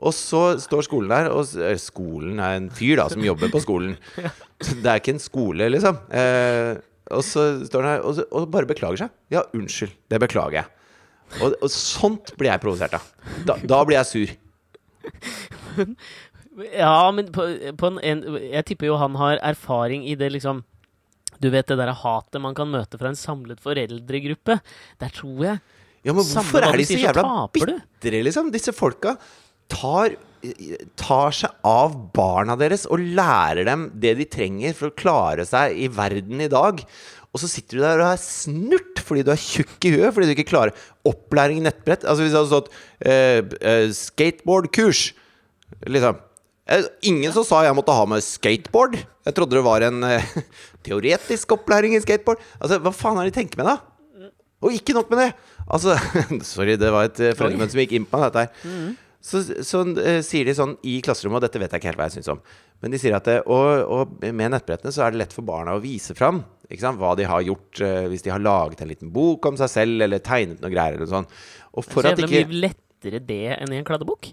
[0.02, 3.60] Og så står skolen der, og eh, skolen er en fyr da som jobber på
[3.62, 3.92] skolen.
[4.82, 6.00] Det er ikke en skole, liksom.
[6.10, 6.80] Eh,
[7.14, 9.14] og så står han her og, og bare beklager seg.
[9.34, 9.94] Ja, unnskyld.
[10.12, 10.68] Det beklager jeg.
[11.40, 13.06] Og, og sånt blir jeg provosert av.
[13.48, 14.34] Da, da blir jeg sur.
[16.76, 17.46] Ja, men på,
[17.80, 20.60] på en, en Jeg tipper jo han har erfaring i det liksom
[21.42, 24.60] Du vet det derre hatet man kan møte fra en samlet foreldregruppe.
[25.02, 25.62] Der tror jeg
[26.04, 28.52] Ja, men hvorfor er de så jævla bitre, liksom?
[28.54, 29.16] Disse folka
[29.72, 30.18] tar,
[31.00, 35.78] tar seg av barna deres og lærer dem det de trenger for å klare seg
[35.80, 36.84] i verden i dag.
[37.32, 40.28] Og så sitter du der og er snurt fordi du er tjukk i huet fordi
[40.28, 40.76] du ikke klarer
[41.08, 42.04] opplæring i nettbrett.
[42.04, 42.74] Altså hvis det hadde stått
[43.08, 45.06] uh, uh, skateboardkurs,
[45.88, 46.20] liksom.
[46.72, 49.00] Eh, Ingen som sa jeg måtte ha med skateboard.
[49.28, 50.36] Jeg trodde det var en uh,
[50.88, 52.44] teoretisk opplæring i skateboard.
[52.60, 54.32] Altså, Hva faen er det de tenker med, da?
[54.62, 55.30] Og ikke nok med det!
[55.72, 55.96] Altså,
[56.52, 58.92] sorry, det var et uh, som gikk inn på meg, dette her.
[59.22, 62.08] Så, så uh, sier de sånn i klasserommet, og dette vet jeg ikke helt hva
[62.10, 62.42] jeg syns om,
[62.82, 65.76] men de sier at det, og, og med nettbrettene så er det lett for barna
[65.78, 68.90] å vise fram ikke sant, hva de har gjort, uh, hvis de har laget en
[68.90, 71.42] liten bok om seg selv, eller tegnet noe greier, eller noe sånt.
[71.76, 74.32] Og for Så at ikke mye lettere det enn i en kladdebok.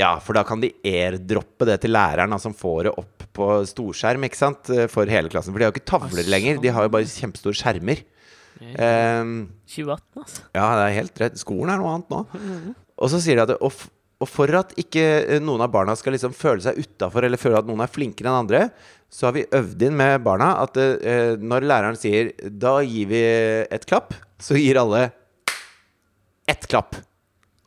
[0.00, 3.50] ja, for da kan de airdroppe det til læreren, som som får det opp på
[3.68, 4.70] storskjerm ikke sant?
[4.72, 5.52] eh, for hele klassen.
[5.52, 6.32] For de har jo ikke tavler altså.
[6.32, 8.04] lenger, de har jo bare kjempestore skjermer.
[8.60, 10.42] Um, 2018, altså.
[10.52, 11.38] ja, det er helt rett.
[11.40, 12.22] Skolen er noe annet nå.
[13.00, 13.72] Og så sier de at og,
[14.20, 17.60] og for at ikke eh, noen av barna skal liksom føle seg utafor, eller føle
[17.60, 18.64] at noen er flinkere enn andre,
[19.10, 23.22] så har vi øvd inn med barna at uh, når læreren sier 'da gir vi
[23.66, 25.08] et klapp', så gir alle
[26.46, 26.94] ett klapp.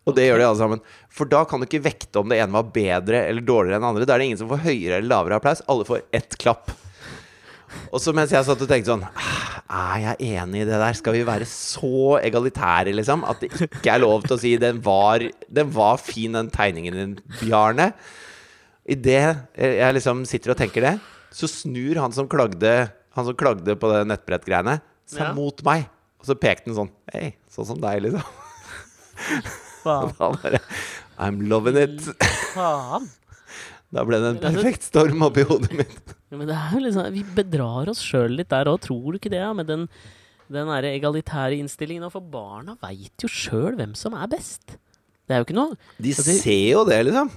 [0.08, 0.82] Og det gjør de alle sammen.
[1.12, 4.08] For da kan du ikke vekte om det ene var bedre eller dårligere enn andre.
[4.08, 5.64] Da er det ingen som får høyere eller lavere applaus.
[5.72, 6.72] Alle får ett klapp.
[7.94, 10.94] Og så mens jeg satt og tenkte sånn Er jeg enig i det der?
[10.98, 13.24] Skal vi være så egalitære, liksom?
[13.30, 15.20] At det ikke er lov til å si 'den var,
[15.52, 17.94] den var fin, den tegningen din, Bjarne'?
[18.86, 21.00] Idet jeg liksom sitter og tenker det,
[21.32, 25.34] så snur han som klagde Han som klagde på det nettbrettgreiene, seg Ja.
[25.34, 25.86] mot meg.
[26.20, 28.24] Og så pekte han sånn Hei, sånn som deg, liksom.
[29.84, 30.14] Faen.
[30.20, 30.60] Da bare
[31.20, 32.02] I'm loving it.
[32.54, 33.10] faen.
[33.94, 36.14] Da ble det en perfekt storm oppi hodet mitt.
[36.32, 39.20] Ja, men det er jo liksom, vi bedrar oss sjøl litt der òg, tror du
[39.20, 39.42] ikke det?
[39.44, 39.52] Ja?
[39.54, 39.84] Med den,
[40.50, 42.08] den egalitære innstillingen.
[42.08, 44.80] Og for barna veit jo sjøl hvem som er best.
[45.24, 47.30] Det er jo ikke noe De Altså, ser jo det, liksom.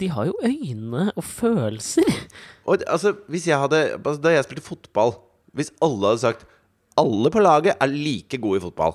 [0.00, 2.06] De har jo øyne og følelser.
[2.64, 5.12] Og altså, hvis jeg hadde altså, Da jeg spilte fotball
[5.52, 6.46] Hvis alle hadde sagt
[6.96, 8.94] Alle på laget er like gode i fotball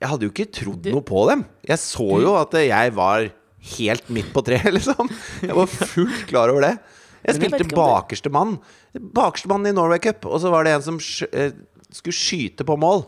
[0.00, 3.28] Jeg hadde jo ikke trodd Du- noe på dem Jeg så jo at jeg var
[3.74, 5.10] helt midt på treet, liksom
[5.42, 6.74] Jeg var fullt klar over det
[7.24, 8.58] Jeg spilte bakerste mann
[8.94, 11.00] Bakerste mann i Norway Cup Og så var det en som
[11.32, 11.54] eh,
[11.94, 13.06] skulle skyte på mål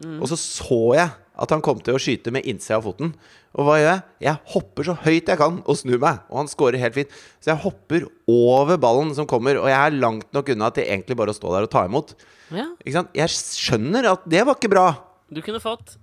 [0.00, 0.16] Mm.
[0.22, 1.10] Og så så jeg
[1.40, 3.12] at han kom til å skyte med innsida av foten.
[3.56, 4.02] Og hva gjør jeg?
[4.26, 6.20] Jeg hopper så høyt jeg kan og snur meg.
[6.28, 7.14] Og han scorer helt fint.
[7.40, 11.16] Så jeg hopper over ballen som kommer, og jeg er langt nok unna til egentlig
[11.20, 12.12] bare å stå der og ta imot.
[12.52, 13.12] Ja, Ikke sant?
[13.16, 14.86] Jeg skjønner at det var ikke bra.
[15.30, 15.96] du kunne fått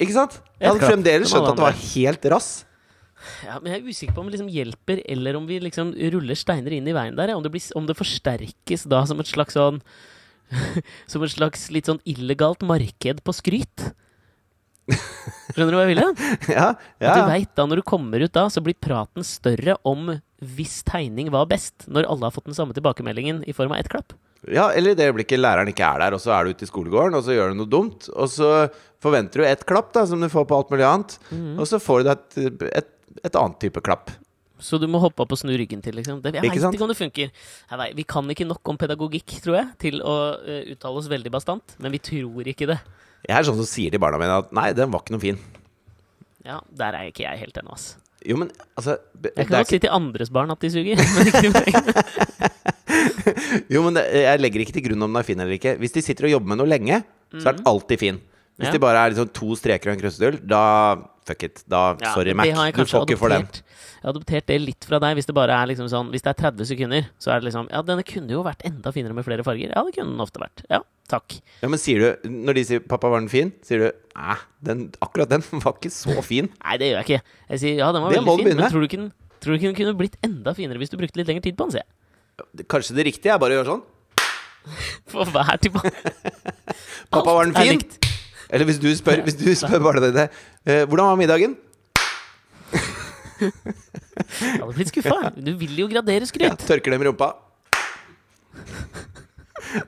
[0.00, 0.36] Ikke sant?
[0.60, 2.50] Jeg hadde fremdeles skjønt at det var helt rass.
[3.46, 6.38] Ja, men jeg er usikker på om det liksom hjelper, eller om vi liksom ruller
[6.38, 7.28] steiner inn i veien der.
[7.32, 7.36] ja.
[7.36, 9.82] Om det, blir, om det forsterkes da som et slags sånn
[11.10, 13.90] Som et slags litt sånn illegalt marked på skryt.
[15.54, 16.00] Skjønner du hva jeg vil?
[16.50, 16.70] Ja,
[17.04, 17.12] ja.
[17.14, 21.28] du vet da, Når du kommer ut da, så blir praten større om hvis tegning
[21.30, 24.14] var best, når alle har fått den samme tilbakemeldingen i form av ett klapp.
[24.48, 26.70] ja, eller i det øyeblikket læreren ikke er der, og så er du ute i
[26.70, 28.48] skolegården, og så gjør du noe dumt, og så
[29.04, 31.58] forventer du ett klapp, da, som du får på alt mulig annet, Mhm.
[31.60, 32.40] og så får du et,
[32.72, 32.88] et,
[33.24, 34.12] et annet type klapp.
[34.60, 36.18] Så du må hoppe opp og snu ryggen til, liksom.
[36.20, 37.30] Det, jeg veit ikke om det funker.
[37.80, 41.32] Vet, vi kan ikke nok om pedagogikk, tror jeg, til å uh, uttale oss veldig
[41.32, 41.76] bastant.
[41.80, 42.76] Men vi tror ikke det.
[43.24, 45.40] Jeg er sånn som sier til barna mine at nei, den var ikke noe fin.
[46.44, 47.94] Ja, Der er ikke jeg helt ennå, ass.
[48.20, 51.00] Jo, men altså det Jeg kan godt ikke, si til andres barn at de suger.
[53.72, 55.76] Jo, men det, jeg legger ikke til grunn om den er fin eller ikke.
[55.80, 57.00] Hvis de sitter og jobber med noe lenge,
[57.36, 58.20] så er den alltid fin.
[58.60, 58.74] Hvis Ja.
[58.74, 60.62] de bare er liksom to streker og en krøssedull, da
[61.30, 61.62] fuck it.
[61.70, 62.50] Da, Ja, sorry, Mac.
[62.76, 63.46] Du får ikke for den.
[64.00, 65.18] Jeg har adoptert det litt fra deg.
[65.18, 67.68] Hvis det bare er liksom sånn Hvis det er 30 sekunder, så er det liksom
[67.68, 69.74] Ja, denne kunne jo vært enda finere med flere farger.
[69.74, 70.64] Ja, det kunne den ofte vært.
[70.72, 71.36] Ja, takk.
[71.60, 73.88] Ja, men sier du, Når de sier 'pappa, var den fin', sier du
[74.64, 76.48] den, akkurat den var ikke så fin.
[76.64, 77.22] Nei, det gjør jeg ikke.
[77.50, 79.52] Jeg sier ja, den var Det veldig fin, begynne men tror du, ikke den, tror
[79.52, 81.76] du ikke den kunne blitt enda finere hvis du brukte litt lengre tid på den,
[81.76, 82.66] sier jeg.
[82.72, 83.84] Kanskje det riktige er bare å gjøre sånn.
[85.12, 85.92] For hver tilbake.
[87.10, 87.84] 'Pappa, var den fin?'
[88.50, 90.24] Eller hvis du spør, hvis du spør barna dine
[90.66, 91.56] eh, 'Hvordan var middagen?'
[93.40, 95.30] Jeg hadde blitt skuffa.
[95.40, 96.58] Du vil jo gradere Ja, skryt.
[96.68, 97.30] tørker dem i rumpa.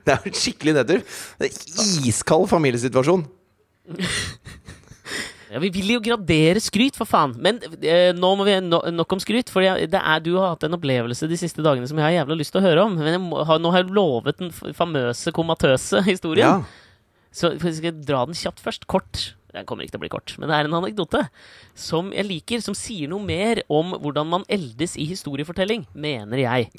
[0.05, 1.03] Det er jo en skikkelig nedtur.
[1.39, 3.25] Det er iskald familiesituasjon.
[5.53, 7.35] Ja, Vi vil jo gradere skryt, for faen!
[7.37, 9.51] Men eh, nå må vi no, nok om skryt.
[9.53, 12.15] For jeg, det er, du har hatt en opplevelse de siste dagene som jeg har
[12.23, 12.95] jævla lyst til å høre om.
[12.97, 16.63] Men jeg må, har, nå har jeg lovet den f- famøse, komatøse historien.
[16.63, 16.82] Ja.
[17.33, 18.85] Så jeg skal dra den kjapt først.
[18.91, 19.33] Kort.
[19.53, 21.19] Den kommer ikke til å bli kort, men det er en anekdote
[21.77, 26.71] som jeg liker, som sier noe mer om hvordan man eldes i historiefortelling, mener jeg.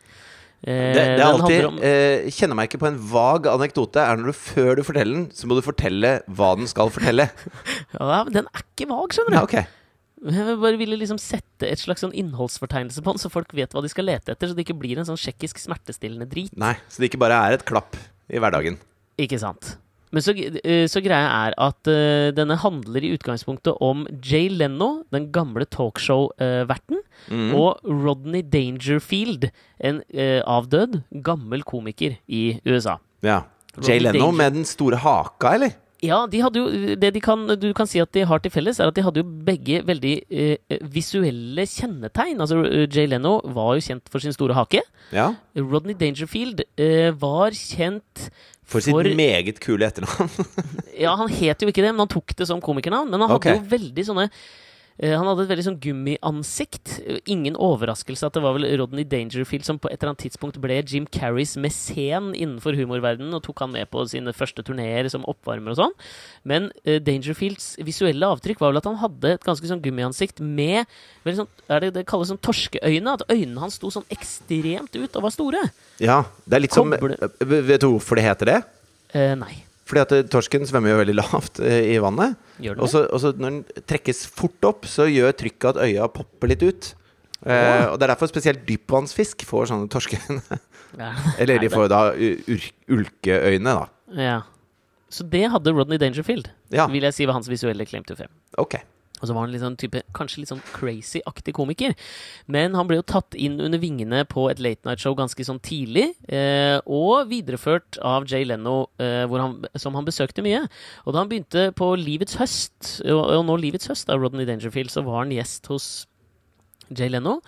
[0.67, 4.01] Eh, Det, det er alltid om- eh, Kjenner meg ikke på en vag anekdote.
[4.03, 7.29] Er når du Før du forteller den, så må du fortelle hva den skal fortelle.
[8.01, 9.39] ja, men Den er ikke vag, skjønner du.
[9.39, 13.53] Ja, ok Jeg bare ville liksom sette et slags sånn innholdsfortegnelse på den, så folk
[13.55, 16.57] vet hva de skal lete etter, så det ikke blir en sånn tsjekkisk smertestillende drit.
[16.57, 17.95] Nei, Så det ikke bare er et klapp
[18.33, 18.79] i hverdagen.
[19.21, 19.77] Ikke sant.
[20.15, 25.05] Men så, eh, så greia er at uh, denne handler i utgangspunktet om Jay Leno,
[25.15, 27.49] den gamle talkshow-verten, mm.
[27.59, 29.49] og Rodney Dangerfield,
[29.83, 33.01] en uh, avdød, gammel komiker i USA.
[33.27, 33.43] Ja.
[33.83, 34.39] Jay Leno Danger.
[34.39, 35.81] med den store haka, eller?
[36.05, 38.81] Ja, de hadde jo Det de kan, du kan si at de har til felles,
[38.81, 42.41] er at de hadde jo begge veldig eh, visuelle kjennetegn.
[42.41, 44.83] Altså, Jay Leno var jo kjent for sin store hake.
[45.15, 45.33] Ja.
[45.57, 48.29] Rodney Dangerfield eh, var kjent
[48.65, 50.31] For sitt meget kule etternavn.
[50.95, 53.11] Ja, han het jo ikke det, men han tok det som komikernavn.
[53.11, 53.59] Men han hadde okay.
[53.59, 54.29] jo veldig sånne
[54.95, 56.93] han hadde et veldig sånn gummiansikt.
[57.03, 60.61] Eh, Ingen overraskelse at det var vel Rodney Dangerfield som på et eller annet tidspunkt
[60.63, 65.27] ble Jim Carreys mesen innenfor humorverdenen, og tok han med på sine første turneer som
[65.31, 65.97] oppvarmer og sånn.
[66.47, 70.87] Men uh, Dangerfields visuelle avtrykk var vel at han hadde et ganske sånn gummiansikt med
[71.27, 73.19] veldig sånn, er det det kalles sånn torskeøyne?
[73.19, 75.67] At øynene hans sto sånn ekstremt ut og var store.
[75.99, 78.61] Ja, det er litt som eh, Vet du hvorfor det heter det?
[79.15, 79.65] Uh, nei.
[79.85, 82.37] Fordi at torsken svømmer jo veldig lavt eh, i vannet.
[82.79, 86.49] Og så, og så når den trekkes fort opp, så gjør trykket at øya popper
[86.55, 86.95] litt ut.
[87.45, 90.41] Eh, og Det er derfor spesielt dypvannsfisk får sånne torskeøyne.
[90.95, 91.09] Ja.
[91.43, 91.99] Eller de får da
[92.87, 93.87] ulkeøyne, da.
[94.15, 94.35] Ja.
[95.11, 98.31] Så det hadde Rodney Dangerfield, Ja, vil jeg si var hans visuelle claim to fame.
[98.59, 98.77] ok.
[99.25, 101.97] Og så var han litt sånn type, kanskje litt sånn crazy-aktig komiker.
[102.53, 106.11] Men han ble jo tatt inn under vingene på et late night-show ganske sånn tidlig.
[106.29, 110.65] Eh, og videreført av Jay Leno, eh, han, som han besøkte mye.
[111.05, 114.93] Og da han begynte på Livets høst, og, og nå Livets høst av Rodney Dangerfield,
[114.93, 115.89] så var han gjest hos
[116.93, 117.41] Jay Leno.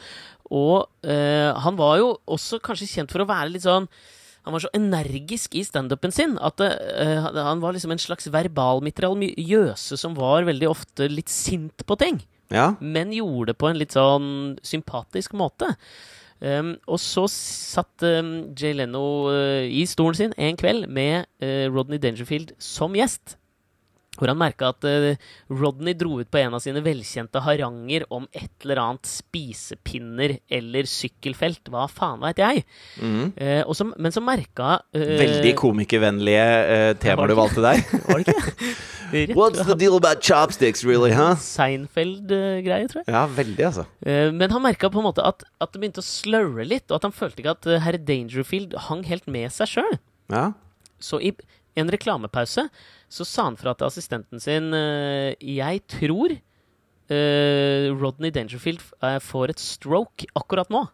[0.55, 3.89] Og eh, han var jo også kanskje kjent for å være litt sånn
[4.47, 9.99] han var så energisk i standupen sin at uh, han var liksom en slags verbalmitraljøse
[9.99, 12.21] som var veldig ofte litt sint på ting,
[12.55, 12.77] Ja.
[12.81, 14.29] men gjorde det på en litt sånn
[14.63, 15.75] sympatisk måte.
[16.39, 21.65] Um, og så satt um, Jay Leno uh, i stolen sin en kveld med uh,
[21.73, 23.39] Rodney Dangerfield som gjest.
[24.17, 25.21] Hvor han merka at eh,
[25.53, 30.89] Rodney dro ut på en av sine velkjente haranger om et eller annet spisepinner eller
[30.91, 31.71] sykkelfelt.
[31.73, 32.67] Hva faen veit jeg?
[33.01, 33.33] Mm.
[33.37, 36.45] Eh, og så, men så merka eh, Veldig komikervennlige
[36.77, 37.83] eh, temaer du valgte der.
[38.09, 38.71] Var det ikke?
[39.13, 41.37] Rett What's the deal about chopsticks, really, huh?
[41.41, 43.13] Seinfeld-greie, tror jeg.
[43.13, 43.87] Ja, veldig, altså.
[44.07, 46.99] Eh, men han merka på en måte at, at det begynte å slurre litt, og
[46.99, 49.99] at han følte ikke at eh, herr Dangerfield hang helt med seg sjøl.
[50.33, 50.49] Ja.
[51.03, 51.35] Så i
[51.77, 52.67] en reklamepause
[53.09, 59.55] så sa han fra til assistenten sin eh, Jeg tror eh, Rodney Dangerfield eh, får
[59.55, 60.87] et stroke akkurat nå.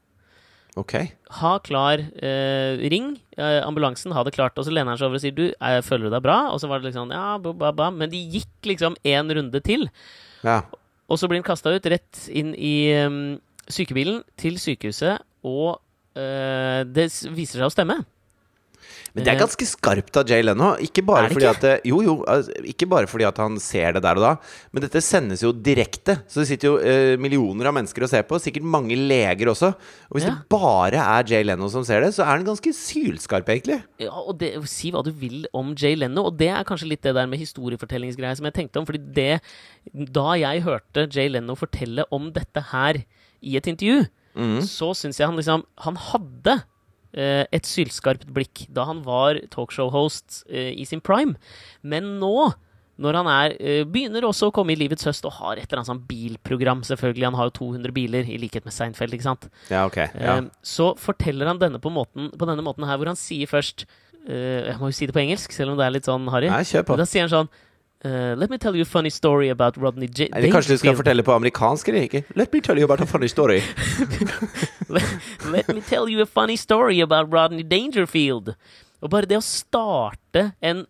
[0.80, 0.94] Ok.
[1.40, 4.56] Ha klar eh, Ring eh, ambulansen, ha det klart.
[4.56, 6.38] Og så lener han seg over og sier du, eh, føler du deg bra?
[6.52, 7.90] Og så var det liksom ja, ba, ba, ba.
[7.92, 9.88] Men de gikk liksom én runde til.
[10.44, 10.62] Ja.
[11.12, 13.36] Og så blir han kasta ut rett inn i um,
[13.68, 15.80] sykebilen til sykehuset, og
[16.12, 17.94] det viser seg å stemme.
[19.12, 20.70] Men det er ganske skarpt av Jay Leno.
[20.80, 21.72] Ikke bare, fordi ikke?
[21.74, 22.14] at jo, jo,
[22.72, 24.30] ikke bare fordi at han ser det der og da,
[24.72, 26.14] men dette sendes jo direkte.
[26.32, 29.74] Så det sitter jo eh, millioner av mennesker og ser på, sikkert mange leger også.
[30.08, 30.32] Og hvis Ja.
[30.32, 33.82] det bare er Jay Leno som ser det, så er han ganske sylskarp, egentlig.
[34.00, 37.02] Ja, og det, Si hva du vil om Jay Leno, og det er kanskje litt
[37.04, 38.86] det der med historiefortellingsgreia som jeg tenkte om.
[38.88, 39.40] fordi det
[39.92, 43.04] Da jeg hørte Jay Leno fortelle om dette her
[43.42, 44.06] i et intervju,
[44.38, 44.60] mm.
[44.62, 46.62] så syns jeg han liksom Han hadde
[47.14, 51.34] et sylskarpt blikk da han var talkshow-host eh, i sin prime.
[51.82, 52.52] Men nå,
[53.02, 55.80] når han er eh, begynner også å komme i livets høst og har et eller
[55.80, 59.48] annet sånn bilprogram, selvfølgelig, han har jo 200 biler, i likhet med Seinfeld, ikke sant,
[59.72, 59.98] Ja, ok.
[60.12, 60.38] Ja.
[60.38, 63.86] Eh, så forteller han denne på, måten, på denne måten her, hvor han sier først
[64.28, 66.52] eh, Jeg må jo si det på engelsk, selv om det er litt sånn harry.
[67.00, 67.52] Da sier han sånn
[68.04, 70.28] eh, Let me tell you a funny story about Rodney J.
[70.34, 72.24] Eller kanskje du skal fortelle på amerikansk, eller ikke?
[72.34, 73.60] Let me tell you about a funny story.
[75.54, 78.54] Let me tell you a funny story about Rodney Dangerfield.
[79.02, 80.86] Og bare det å starte en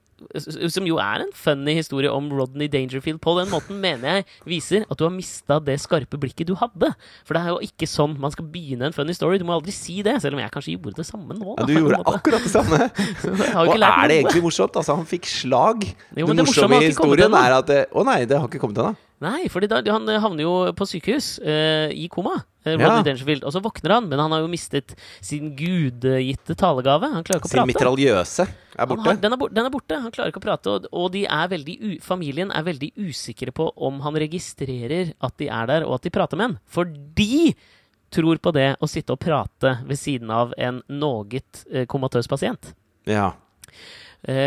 [0.72, 4.86] som jo er en funny historie om Rodney Dangerfield på den måten, mener jeg viser
[4.88, 6.92] at du har mista det skarpe blikket du hadde.
[7.28, 9.38] For det er jo ikke sånn man skal begynne en funny story.
[9.42, 11.56] Du må aldri si det, selv om jeg kanskje gjorde det samme nå.
[11.60, 12.88] Ja, du gjorde akkurat det samme.
[13.62, 14.76] Og er det egentlig morsomt?
[14.78, 15.86] Altså, han fikk slag.
[16.16, 18.82] Jo, det det morsomme morsomme i historien er at Å nei, det har ikke kommet
[18.82, 18.94] ennå.
[19.22, 22.32] Nei, for han eh, havner jo på sykehus eh, i koma.
[22.66, 22.96] eh, Ja.
[23.06, 23.44] Dangerfield.
[23.46, 27.10] Og så våkner han, men han har jo mistet sin gudgitte talegave.
[27.12, 27.70] Han klarer ikke å Sin prate.
[27.70, 29.06] mitraljøse er borte.
[29.06, 30.00] har, den, er borte den er borte.
[30.02, 30.74] Han klarer ikke å prate.
[30.74, 35.48] Og, og de er veldig familien er veldig usikre på om han registrerer at de
[35.48, 36.58] er der, og at de prater med han.
[36.66, 37.54] For de
[38.12, 42.74] tror på det å sitte og prate ved siden av en noget eh, komatøs pasient.
[43.08, 43.30] Ja.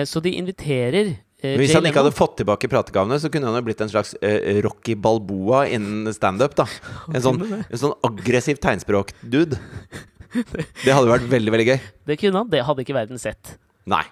[0.06, 1.10] Så de inviterer
[1.42, 4.16] eh, hvis han ikke hadde fått tilbake prategavene, så kunne han jo blitt en slags
[4.22, 6.58] eh, Rocky Balboa innen standup.
[7.16, 9.60] En sånn, en sånn aggressiv tegnspråk-dude.
[10.86, 11.78] Det hadde vært veldig, veldig gøy.
[12.10, 12.50] Det kunne han.
[12.52, 13.56] Det hadde ikke verden sett.
[13.88, 14.04] Nei.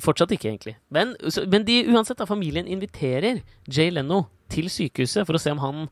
[0.00, 0.74] Fortsatt ikke, egentlig.
[0.92, 5.52] Men, så, men de, uansett, da, familien inviterer Jay Leno til sykehuset for å se
[5.54, 5.86] om han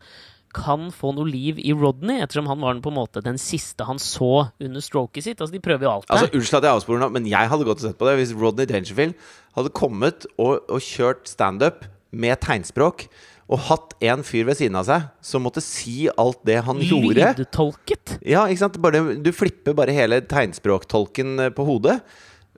[0.54, 3.86] kan få noe liv i Rodney, ettersom han var den på en måte den siste
[3.86, 5.40] han så under stroket sitt.
[5.40, 6.16] Altså, De prøver jo alt der.
[6.16, 8.68] Altså, Unnskyld at jeg avsporer nå, men jeg hadde godt sett på det hvis Rodney
[8.70, 9.14] Dangerfield
[9.58, 13.06] hadde kommet og, og kjørt standup med tegnspråk
[13.50, 17.32] og hatt en fyr ved siden av seg som måtte si alt det han gjorde.
[17.40, 18.16] Lydtolket.
[18.22, 18.78] Ja, ikke sant?
[18.82, 21.98] Bare, du flipper bare hele tegnspråktolken eh, på hodet.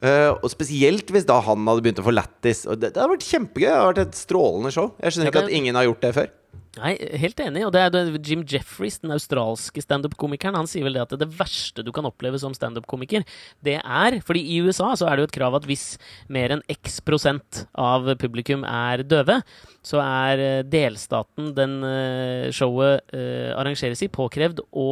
[0.03, 2.65] Uh, og spesielt hvis da han hadde begynt å få lættis.
[2.67, 3.69] Det, det hadde vært kjempegøy.
[3.69, 4.89] Det hadde vært et strålende show.
[4.99, 6.33] Jeg skjønner Ja, ikke at ingen har gjort det før.
[6.79, 7.67] Nei, helt enig.
[7.67, 11.85] Og det er Jim Jeffries, den australske standup-komikeren, han sier vel det at det verste
[11.85, 13.27] du kan oppleve som standup-komiker,
[13.61, 15.99] det er Fordi i USA så er det jo et krav at hvis
[16.33, 19.43] mer enn x prosent av publikum er døve,
[19.85, 24.89] så er eh, delstaten den eh, showet eh, arrangeres i, påkrevd å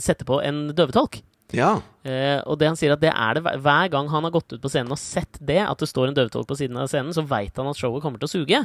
[0.00, 1.20] sette på en døvetolk.
[1.52, 1.80] Ja.
[2.04, 4.60] Eh, og det han sier at det er det hver- gang han har gått ut
[4.62, 7.22] på scenen og sett det, at det står en døvetolk på siden av scenen, så
[7.28, 8.62] veit han at showet kommer til å suge.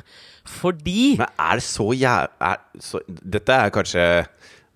[0.47, 2.31] Fordi Men er det så jæv...
[2.39, 2.57] Er,
[3.35, 4.07] dette er kanskje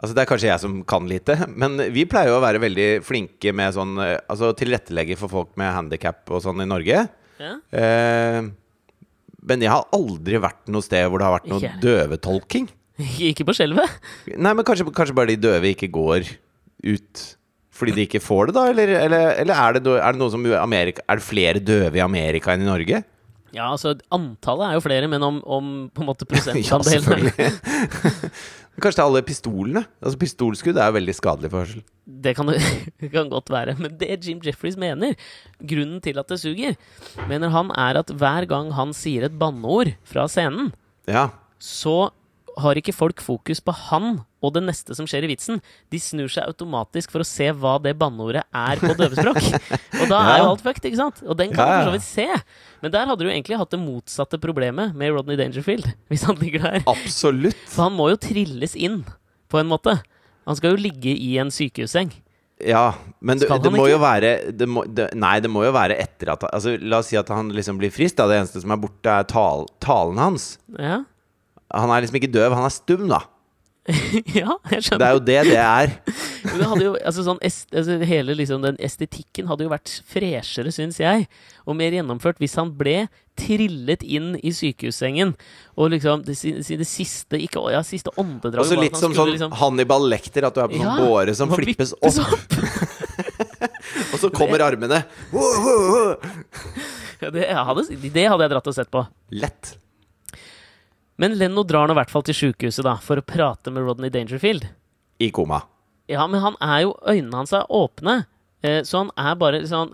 [0.04, 2.88] Altså Det er kanskje jeg som kan lite, men vi pleier jo å være veldig
[3.08, 7.06] flinke med sånn eh, Altså tilrettelegge for folk med handikap og sånn i Norge.
[7.40, 8.42] ja, Eh,
[9.44, 12.70] men jeg har aldri vært noe sted hvor det har vært noe døvetolking.
[13.28, 13.90] Ikke på skjelvet.
[14.38, 16.30] Nei, men kanskje, kanskje bare de døve ikke går
[16.88, 17.24] ut
[17.74, 18.68] fordi de ikke får det, da?
[18.70, 22.04] Eller, eller, eller er, det, er det noe som Amerika Er det flere døve i
[22.06, 23.04] Amerika enn i Norge?
[23.54, 28.32] Ja, altså antallet er jo flere, men om, om på en måte Ja, prosentandelen selvfølgelig.
[28.82, 29.84] Kanskje det er alle pistolene?
[30.02, 31.84] Altså Pistolskudd er jo veldig skadelig for hørsel.
[32.26, 32.50] Det kan,
[33.04, 33.76] det kan godt være.
[33.78, 35.14] Men det Jim Jeffries mener,
[35.62, 36.74] grunnen til at det suger,
[37.30, 40.72] mener han er at hver gang han sier et banneord fra scenen,
[41.06, 41.28] Ja.
[41.62, 42.10] så
[42.58, 45.62] har ikke folk fokus på han og det neste som skjer i vitsen.
[45.94, 49.40] De snur seg automatisk for å se hva det banneordet er på døvespråk.
[50.02, 51.22] Og da er jo alt fucked, ikke sant?
[51.24, 52.28] Og den kan du for så vidt se.
[52.84, 56.40] Men der hadde du jo egentlig hatt det motsatte problemet med Rodney Dangerfield, hvis han
[56.44, 56.84] ligger der.
[56.92, 57.64] Absolutt.
[57.72, 59.02] For han må jo trilles inn,
[59.48, 59.96] på en måte.
[60.50, 62.12] Han skal jo ligge i en sykehusseng.
[62.64, 65.98] Ja, men det, det må jo være det må, det, Nei, det må jo være
[66.00, 68.16] etter at altså, La oss si at han liksom blir frisk.
[68.20, 68.28] Da.
[68.30, 70.54] Det eneste som er borte, er tal, talen hans.
[70.78, 71.02] Ja,
[71.74, 73.24] Han er liksom ikke døv, han er stum, da.
[74.40, 75.02] ja jeg skjønner.
[75.02, 75.94] Det er jo det det er.
[76.48, 79.92] Men det hadde jo, altså sånn, est, altså hele liksom den estetikken hadde jo vært
[80.08, 81.28] freshere, syns jeg,
[81.68, 83.08] og mer gjennomført hvis han ble
[83.40, 85.34] trillet inn i sykehussengen
[85.76, 89.50] og liksom det, det siste ikke, ja, siste åndedraget Også litt han som skulle sånn
[89.50, 92.20] liksom- Hannibal Lekter, at du er på sånn Ja, båre som flippes opp.
[92.24, 92.58] opp,
[94.14, 95.04] og så kommer armene.
[97.24, 99.04] Det, hadde, det hadde jeg dratt og sett på.
[99.32, 99.76] Lett.
[101.24, 104.12] Men Leno drar nå i hvert fall til sykehuset da, for å prate med Rodney
[104.12, 104.66] Dangerfield.
[105.24, 105.62] I koma.
[106.12, 108.26] Ja, men han er jo Øynene hans er åpne,
[108.60, 109.94] eh, så han er bare sånn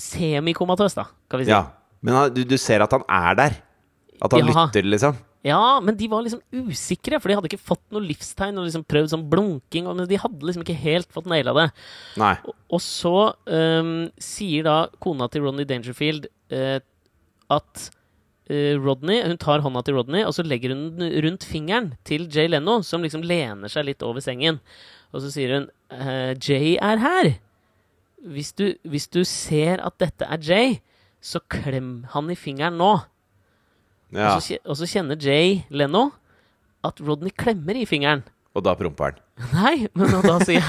[0.00, 1.52] semikomatøs, da, kan vi si.
[1.52, 1.66] Ja.
[2.00, 3.58] Men han, du, du ser at han er der.
[4.24, 4.54] At han Ja.
[4.54, 5.18] lytter, liksom.
[5.44, 8.84] Ja, men de var liksom usikre, for de hadde ikke fått noe livstegn og liksom
[8.88, 11.68] prøvd sånn blunking, men de hadde liksom ikke helt fått naila det.
[12.20, 12.34] Nei.
[12.44, 13.14] Og, og så
[13.48, 16.76] um, sier da kona til Rodney Dangerfield uh,
[17.56, 17.88] at
[18.80, 22.50] Rodney Hun tar hånda til Rodney, og så legger hun den rundt fingeren til Jay
[22.50, 24.58] Leno, som liksom lener seg litt over sengen.
[25.14, 27.32] Og så sier hun eh, Jay er her.
[28.20, 30.78] Hvis du, hvis du ser at dette er Jay,
[31.20, 32.92] så klem han i fingeren nå.
[34.10, 34.34] Ja.
[34.34, 36.08] Og, så, og så kjenner Jay Leno
[36.86, 38.24] at Rodney klemmer i fingeren.
[38.56, 39.20] Og da promper han.
[39.56, 40.64] Nei, men da sier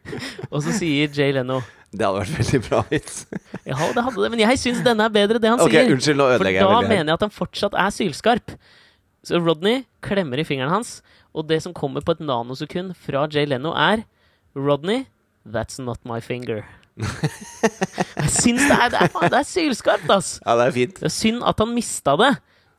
[0.52, 1.58] Og så sier Jay Leno
[1.94, 3.20] Det hadde vært veldig bra vits.
[3.70, 5.88] Ja, det hadde det, men jeg syns denne er bedre, det han Ok, sier.
[5.94, 8.54] unnskyld, nå For da jeg mener jeg at han fortsatt er sylskarp.
[9.24, 10.98] Så Rodney klemmer i fingeren hans,
[11.32, 14.02] og det som kommer på et nanosekund fra Jay Leno, er
[14.54, 15.06] Rodney,
[15.48, 16.64] that's not my finger.
[17.00, 20.36] jeg syns det er, det er, det er sylskarpt, ass!
[20.44, 21.00] Ja, det er fint.
[21.00, 22.30] Det er synd at han mista det,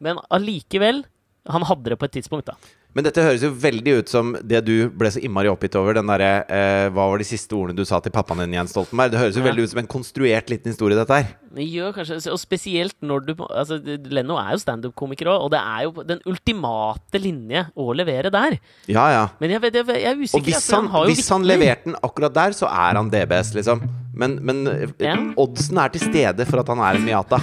[0.04, 1.04] men allikevel
[1.52, 2.56] Han hadde det på et tidspunkt, da.
[2.96, 5.98] Men dette høres jo veldig ut som det du ble så innmari oppgitt over.
[5.98, 9.12] Den derre eh, Hva var de siste ordene du sa til pappaen din, Jens Stoltenberg?
[9.12, 9.50] Det høres jo Ja.
[9.50, 11.34] veldig ut som en konstruert liten historie, dette her.
[11.56, 15.60] Det gjør kanskje Og spesielt når du altså, Leno er jo standup-komiker òg, og det
[15.60, 18.56] er jo den ultimate linje å levere der.
[18.88, 19.26] Ja, ja.
[19.44, 20.40] Men jeg, vet, jeg, jeg er usikker.
[20.40, 23.84] Og hvis han, har hvis han leverte den akkurat der, så er han DBS, liksom.
[24.16, 25.18] Men, men eh, Ja.
[25.36, 27.42] oddsen er til stede for at han er en Miata.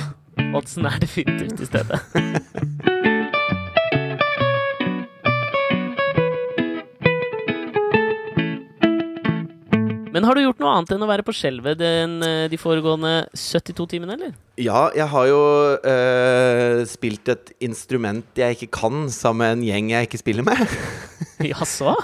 [0.56, 2.00] Oddsen er definitivt til stede.
[10.12, 13.86] Men har du gjort noe annet enn å være på skjelvet eh, de foregående 72
[13.94, 14.34] timene, eller?
[14.60, 15.40] Ja, jeg har jo
[15.88, 20.76] eh, spilt et instrument jeg ikke kan, sammen med en gjeng jeg ikke spiller med.
[21.52, 21.94] Jaså?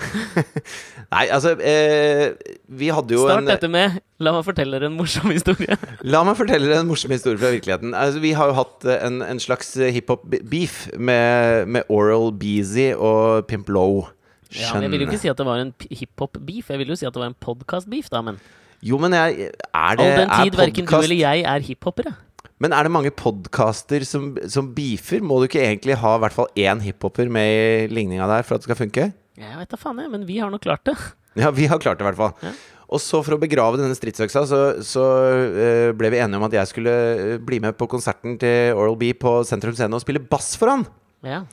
[1.12, 2.34] Nei, altså eh,
[2.80, 5.76] Vi hadde jo Start en dette med 'la meg fortelle dere en morsom historie'.
[6.12, 7.94] La meg fortelle dere en morsom historie fra virkeligheten.
[7.94, 13.70] Altså, vi har jo hatt en, en slags hiphop-beef med, med Oral Beezy og Pimp
[13.70, 14.08] Low.
[14.56, 16.96] Ja, men jeg vil jo ikke si at det var en hiphop-beef, jeg vil jo
[16.96, 18.40] si at det var en podkast-beef, da, men
[18.84, 22.14] Jo, men jeg, er det all den tid verken du eller jeg er hiphopere.
[22.62, 25.22] Men er det mange podkaster som, som beefer?
[25.22, 28.56] Må du ikke egentlig ha i hvert fall én hiphoper med i ligninga der for
[28.56, 29.04] at det skal funke?
[29.38, 30.98] Jeg vet da faen, jeg, men vi har nå klart det.
[31.38, 32.32] Ja, vi har klart det i hvert fall.
[32.42, 32.50] Ja.
[32.88, 36.56] Og så for å begrave denne stridsøksa, så, så uh, ble vi enige om at
[36.56, 40.24] jeg skulle eh, bli med på konserten til Oral B på Sentrum Scene og spille
[40.24, 40.82] bass for han.
[41.22, 41.44] Ja.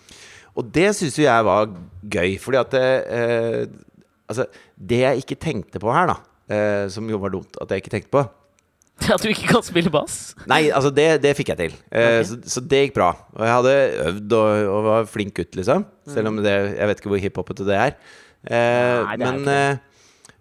[0.55, 1.67] Og det syns jo jeg var
[2.15, 3.65] gøy, fordi at det, eh,
[4.25, 6.15] Altså, det jeg ikke tenkte på her, da,
[6.49, 8.23] eh, som jo var dumt at jeg ikke tenkte på
[9.13, 10.33] At du ikke kan spille bass?
[10.49, 11.73] Nei, altså, det, det fikk jeg til.
[11.91, 12.23] Eh, okay.
[12.29, 13.09] så, så det gikk bra.
[13.35, 13.73] Og jeg hadde
[14.07, 15.83] øvd og, og var flink gutt, liksom.
[16.07, 17.97] Selv om det Jeg vet ikke hvor hiphopete det er.
[18.47, 19.05] Eh, Mm.
[19.09, 19.77] Nei, det er men eh,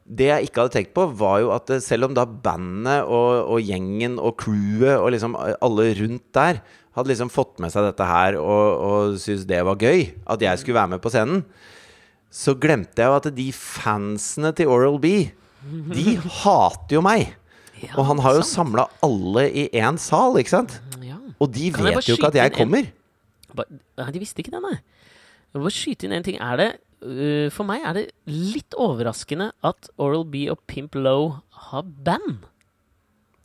[0.05, 3.49] det jeg ikke hadde tenkt på, var jo at eh, selv om da bandet og,
[3.57, 6.61] og gjengen og crewet og liksom alle rundt der
[6.95, 10.61] hadde liksom fått med seg dette her og, og syntes det var gøy, at jeg
[10.61, 11.45] skulle være med på scenen,
[12.35, 15.11] så glemte jeg jo at de fansene til Oral B,
[15.95, 17.33] de hater jo meg.
[17.83, 20.77] Ja, Og han har jo samla alle i én sal, ikke sant?
[21.03, 21.19] Ja.
[21.43, 22.87] Og de Kan vet jo ikke at jeg kommer.
[22.87, 24.13] en-.
[24.15, 24.77] De visste ikke det, nei.
[24.79, 26.39] Jeg må bare skyte inn en ting.
[26.43, 26.69] Er det
[27.05, 31.37] uh, For meg er det litt overraskende at Oral B og Pimp Low
[31.71, 32.47] har band.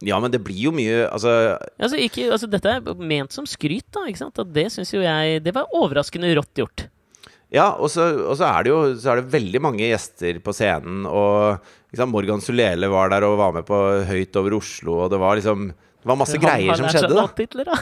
[0.05, 1.31] Ja, men det blir jo mye Altså,
[1.75, 4.05] Altså, ikke, altså, dette er ment som skryt, da.
[4.07, 4.39] ikke sant?
[4.39, 6.85] Og det syns jo jeg Det var overraskende rått gjort.
[7.51, 10.53] ja, og så, og så er det jo så er det veldig mange gjester på
[10.53, 11.57] scenen, og
[11.91, 15.35] liksom, Morgan Sulele var der og var med på Høyt over Oslo, og det var
[15.41, 17.25] liksom Det var masse Han greier har som lært seg skjedde, da.
[17.25, 17.77] låttitler, da.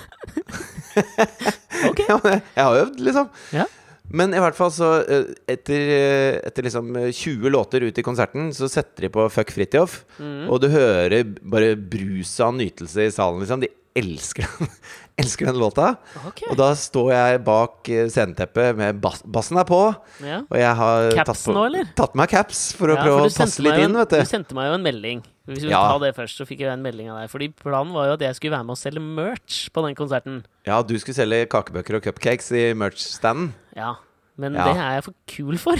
[1.91, 1.99] ok.
[2.07, 3.27] Ja, jeg har øvd, liksom.
[3.53, 3.65] Ja.
[4.09, 8.05] Men i hvert fall så eh, Etter, eh, etter liksom eh, 20 låter ut i
[8.05, 9.99] konserten, så setter de på Fuck Fridtjof.
[10.19, 10.47] Mm.
[10.47, 13.63] Og du hører bare bruset av nytelse i salen, liksom.
[13.63, 14.69] De elsker den,
[15.23, 15.87] elsker den låta.
[16.29, 16.47] Okay.
[16.51, 19.79] Og da står jeg bak eh, sceneteppet med bass, bassen er på.
[20.25, 20.43] Ja.
[20.45, 21.89] Og jeg har tatt, på, nå, eller?
[21.97, 24.19] tatt meg caps for å Ja, prøve for å passe litt inn, en- vet du.
[24.21, 25.23] Du sendte meg jo en melding.
[25.47, 25.79] Hvis vi Ja.
[25.93, 27.29] tar det først, så fikk jeg en melding av deg.
[27.31, 30.41] Fordi planen var jo at jeg skulle være med og selge merch på den konserten.
[30.67, 33.53] Ja, du skulle selge kakebøker og cupcakes i merch-standen.
[33.77, 33.93] Ja.
[34.37, 34.65] Men Ja.
[34.67, 35.79] det er jeg for kul for.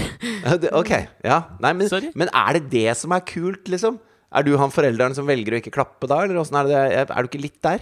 [0.80, 0.90] Ok,
[1.22, 1.42] ja.
[1.60, 4.00] Nei, men, men er det det som er kult, liksom?
[4.34, 6.80] Er du han forelderen som velger å ikke klappe da, eller åssen er det?
[7.08, 7.78] Er du ikke litt der?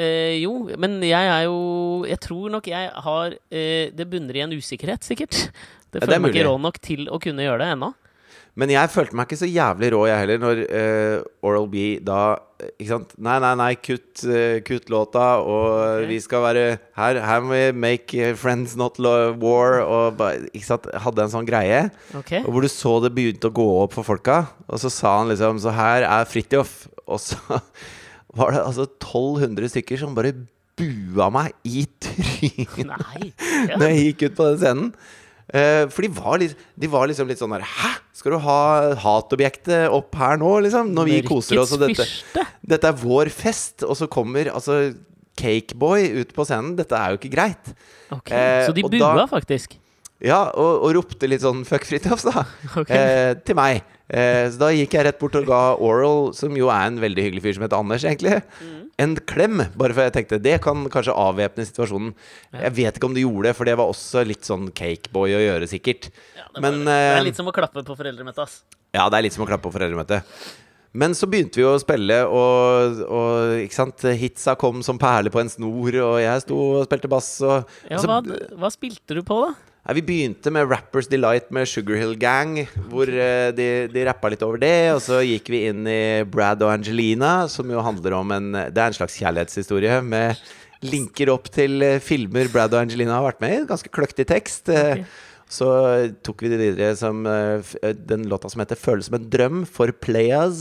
[0.00, 4.44] Eh, jo, men jeg er jo Jeg tror nok jeg har eh, Det bunner i
[4.46, 5.50] en usikkerhet, sikkert.
[5.90, 7.90] Det føler ja, meg ikke rå nok til å kunne gjøre det ennå.
[8.58, 12.20] Men jeg følte meg ikke så jævlig rå, jeg heller, når eh, Oral B da
[12.72, 13.12] Ikke sant?
[13.22, 16.08] Nei, nei, nei, kutt, eh, kutt låta, og okay.
[16.10, 16.64] vi skal være
[16.98, 20.20] her, her må vi make eh, friends, not war, og
[20.50, 20.90] Ikke sant?
[21.06, 21.86] Hadde en sånn greie.
[22.18, 22.34] Ok?
[22.42, 25.32] Og hvor du så det begynte å gå opp for folka, og så sa han
[25.32, 26.84] liksom Så her er Fridtjof.
[27.10, 27.38] Og så
[28.36, 30.32] var det altså 1200 stykker som bare
[30.80, 32.84] bua meg i trynet
[33.80, 34.92] når jeg gikk ut på den scenen.
[35.50, 37.88] Eh, for de var, litt, de var liksom litt sånn der Hæ?
[38.14, 38.58] Skal du ha
[39.02, 40.92] hatobjektet opp her nå, liksom?
[40.94, 42.06] Når vi koser oss, og dette,
[42.70, 44.92] dette er vår fest, og så kommer altså
[45.40, 46.74] Cakeboy ut på scenen.
[46.78, 47.70] Dette er jo ikke greit.
[48.12, 49.78] Ok, Eh, Så de bua da- faktisk?
[50.20, 52.44] Ja, og, og ropte litt sånn fuck Fridtjof, da.
[52.82, 52.96] Okay.
[52.96, 53.80] Eh, til meg.
[54.10, 57.24] Eh, så da gikk jeg rett bort og ga Oral, som jo er en veldig
[57.28, 58.76] hyggelig fyr som heter Anders, egentlig, Mm.
[59.00, 59.62] en klem.
[59.80, 62.10] Bare for jeg tenkte det kan kanskje avvæpne situasjonen.
[62.52, 65.40] Jeg vet ikke om det gjorde det, for det var også litt sånn cakeboy å
[65.40, 66.10] gjøre, sikkert.
[66.36, 68.58] Ja, det, Men, det eh, er litt som å klappe på foreldremøtet, ass.
[68.92, 70.26] Ja, det er litt som å klappe på foreldremøtet.
[70.92, 74.02] Men så begynte vi å spille, og, og ikke sant?
[74.18, 77.28] hitsa kom som perler på en snor, og jeg sto og spilte bass.
[77.46, 79.54] Og, Ja, og så- hva, hva spilte du på, da?
[79.80, 82.58] Nei, vi begynte med Rappers Delight med Sugarhill Gang,
[82.92, 84.74] hvor eh, de, de rappa litt over det.
[84.92, 88.76] Og så gikk vi inn i Brad og Angelina, som jo handler om en Det
[88.76, 90.36] er en slags kjærlighetshistorie med
[90.84, 93.64] linker opp til eh, filmer Brad og Angelina har vært med i.
[93.72, 94.68] Ganske kløktig tekst.
[94.68, 95.04] Okay.
[95.50, 95.66] Så
[96.22, 99.64] tok vi det videre som eh, eh, den låta som heter 'Føles som en drøm'
[99.66, 100.60] for Playas.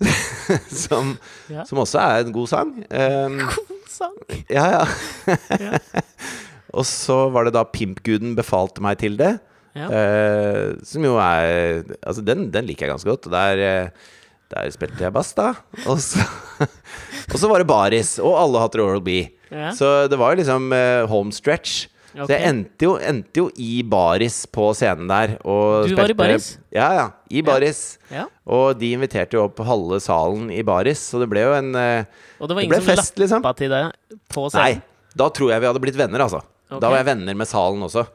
[0.86, 1.18] som,
[1.50, 1.64] Ja.
[1.64, 2.70] som også er en god sang.
[2.90, 4.16] Um, God sang.
[4.48, 4.86] ja, ja.
[6.76, 9.36] Og så var det da Pimpguden befalte meg til det.
[9.78, 9.86] Ja.
[9.86, 13.30] Eh, som jo er Altså, den, den liker jeg ganske godt.
[13.30, 14.16] Der, eh,
[14.50, 15.52] der spilte jeg bass, da.
[15.86, 16.24] Og så,
[17.32, 18.16] og så var det baris.
[18.22, 19.22] Og alle hater Oral B.
[19.50, 19.70] Ja.
[19.74, 21.88] Så det var jo liksom eh, home stretch.
[22.10, 25.36] Så jeg endte jo, endte jo i baris på scenen der.
[25.46, 26.52] Og Du var i baris?
[26.74, 27.04] Ja, ja.
[27.30, 28.00] I baris.
[28.10, 28.24] Ja.
[28.50, 32.24] Og de inviterte jo opp halve salen i baris, så det ble jo en eh,
[32.40, 33.46] Og det var ingen som fest, liksom.
[33.58, 34.80] til deg på Nei,
[35.14, 36.42] da tror jeg vi hadde blitt venner, altså.
[36.70, 36.80] Ok.
[36.82, 38.06] Da var jeg venner med salen også.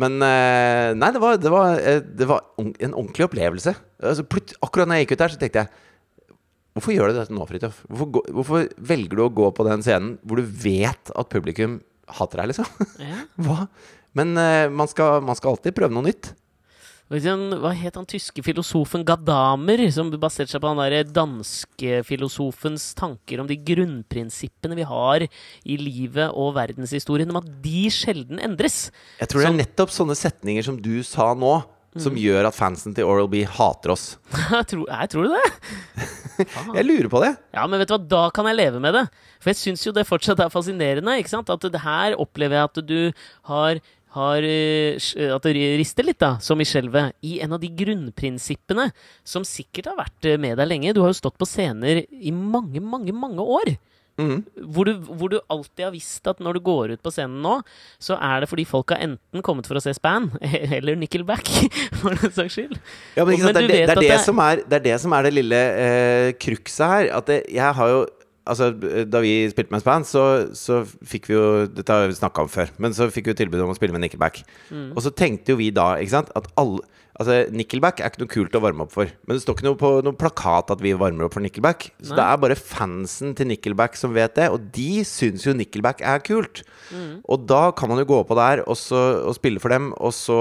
[0.00, 3.74] Men eh, Nei, det var, det var, eh, det var en ordentlig opplevelse.
[4.00, 4.26] Altså,
[4.62, 5.86] akkurat når jeg gikk ut der, så tenkte jeg
[6.70, 7.80] Hvorfor gjør du dette nå, Fridtjof?
[7.90, 11.80] Hvorfor, hvorfor velger du å gå på den scenen hvor du vet at publikum
[12.14, 12.68] hater deg, liksom?
[13.02, 13.64] Ja.
[14.18, 16.30] Men eh, man, skal, man skal alltid prøve noe nytt.
[17.10, 23.42] Hva het han tyske filosofen Gadamer, som baserte seg på han der danske filosofens tanker
[23.42, 28.92] om de grunnprinsippene vi har i livet og verdenshistorien, om at de sjelden endres?
[29.18, 31.56] Jeg tror det er nettopp sånne setninger som du sa nå,
[31.98, 32.20] som Mm.
[32.22, 34.16] gjør at fansen til Oral B hater oss.
[34.70, 36.06] tror, jeg tror du det?
[36.78, 37.32] Jeg lurer på det.
[37.52, 39.02] Ja, men vet du hva, da kan jeg leve med det.
[39.42, 41.18] For jeg syns jo det fortsatt er fascinerende.
[41.20, 41.50] ikke sant?
[41.52, 43.12] At det her opplever jeg at du
[43.50, 43.80] har
[44.16, 44.96] har, eh,
[45.34, 48.90] at det rister litt, da, som i skjelvet, i en av de grunnprinsippene
[49.24, 50.94] som sikkert har vært eh, med deg lenge.
[50.96, 53.76] Du har jo stått på scener i mange, mange, mange år.
[54.20, 54.40] Mhm.
[54.74, 57.60] Hvor du, hvor du alltid har visst at når du går ut på scenen nå,
[58.02, 60.28] så er det fordi folk har enten kommet for å se Span,
[60.76, 61.48] eller Nickelback,
[62.02, 62.76] for den saks skyld.
[63.16, 63.60] Ja, men ikke sant?
[63.62, 65.36] Men Det, er det, det, er det, som er, det er det som er det
[65.38, 67.12] lille eh, krukset her.
[67.20, 68.02] At jeg har jo
[68.50, 68.70] Altså,
[69.06, 70.24] da vi spilte med Span, så,
[70.58, 73.62] så fikk vi jo Dette har vi snakka om før, men så fikk vi tilbud
[73.62, 74.42] om å spille med Nickelback.
[74.70, 74.90] Mm.
[74.94, 76.82] Og så tenkte jo vi da, ikke sant, at alle
[77.20, 79.10] Altså, Nickelback er ikke noe kult å varme opp for.
[79.28, 81.90] Men det står ikke noe på noen plakat at vi varmer opp for Nickelback.
[82.00, 82.16] Så Nei.
[82.16, 86.22] det er bare fansen til Nickelback som vet det, og de syns jo Nickelback er
[86.24, 86.62] kult.
[86.88, 87.20] Mm.
[87.28, 90.16] Og da kan man jo gå på der og, så, og spille for dem, og
[90.16, 90.40] så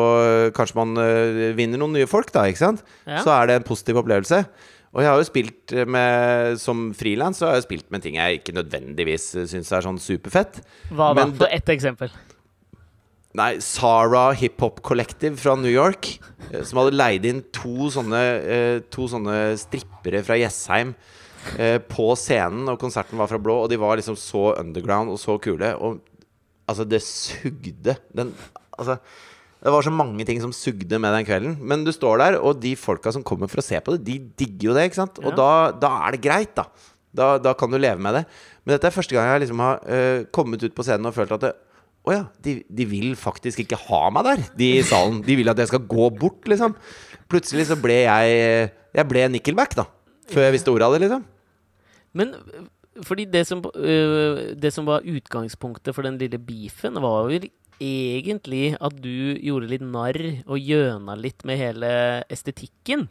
[0.55, 2.86] kanskje man øh, vinner noen nye folk, da, ikke sant?
[3.03, 3.26] Ja.
[3.28, 4.45] Så er det en positiv opplevelse.
[4.90, 8.56] Og jeg har jo spilt med Som frilans har jeg spilt med ting jeg ikke
[8.58, 10.62] nødvendigvis syns er sånn superfett.
[10.90, 11.26] Hva da?
[11.30, 12.10] Det- ett eksempel.
[13.38, 16.16] Nei, Sara Hip Hop Collective fra New York,
[16.52, 20.96] eh, som hadde leid inn to sånne, eh, to sånne strippere fra Jessheim
[21.60, 25.20] eh, på scenen, og konserten var fra blå, og de var liksom så underground og
[25.22, 25.76] så kule.
[25.78, 26.02] Og
[26.68, 27.98] altså, det sugde.
[28.16, 28.34] Den
[28.80, 28.98] Altså
[29.60, 31.57] det var så mange ting som sugde med den kvelden.
[31.60, 34.20] Men du står der, og de folka som kommer for å se på det, de
[34.39, 34.86] digger jo det.
[34.88, 35.20] ikke sant?
[35.20, 35.36] Og Ja.
[35.36, 36.64] da, da er det greit, da.
[37.14, 37.38] da.
[37.43, 38.26] Da kan du leve med det.
[38.64, 41.36] Men dette er første gang jeg liksom har uh, kommet ut på scenen og følt
[41.36, 41.53] at det,
[42.07, 45.20] å ja, de, de vil faktisk ikke ha meg der, de i salen.
[45.26, 46.78] De vil at jeg skal gå bort, liksom.
[47.30, 49.86] Plutselig så ble jeg Jeg ble Nickelback, da.
[50.32, 51.26] Før jeg visste ordet av det, liksom.
[52.16, 52.32] Men
[53.05, 57.49] fordi det som, øh, det som var utgangspunktet for den lille beefen, var vel
[57.80, 61.92] egentlig at du gjorde litt narr og gjøna litt med hele
[62.30, 63.08] estetikken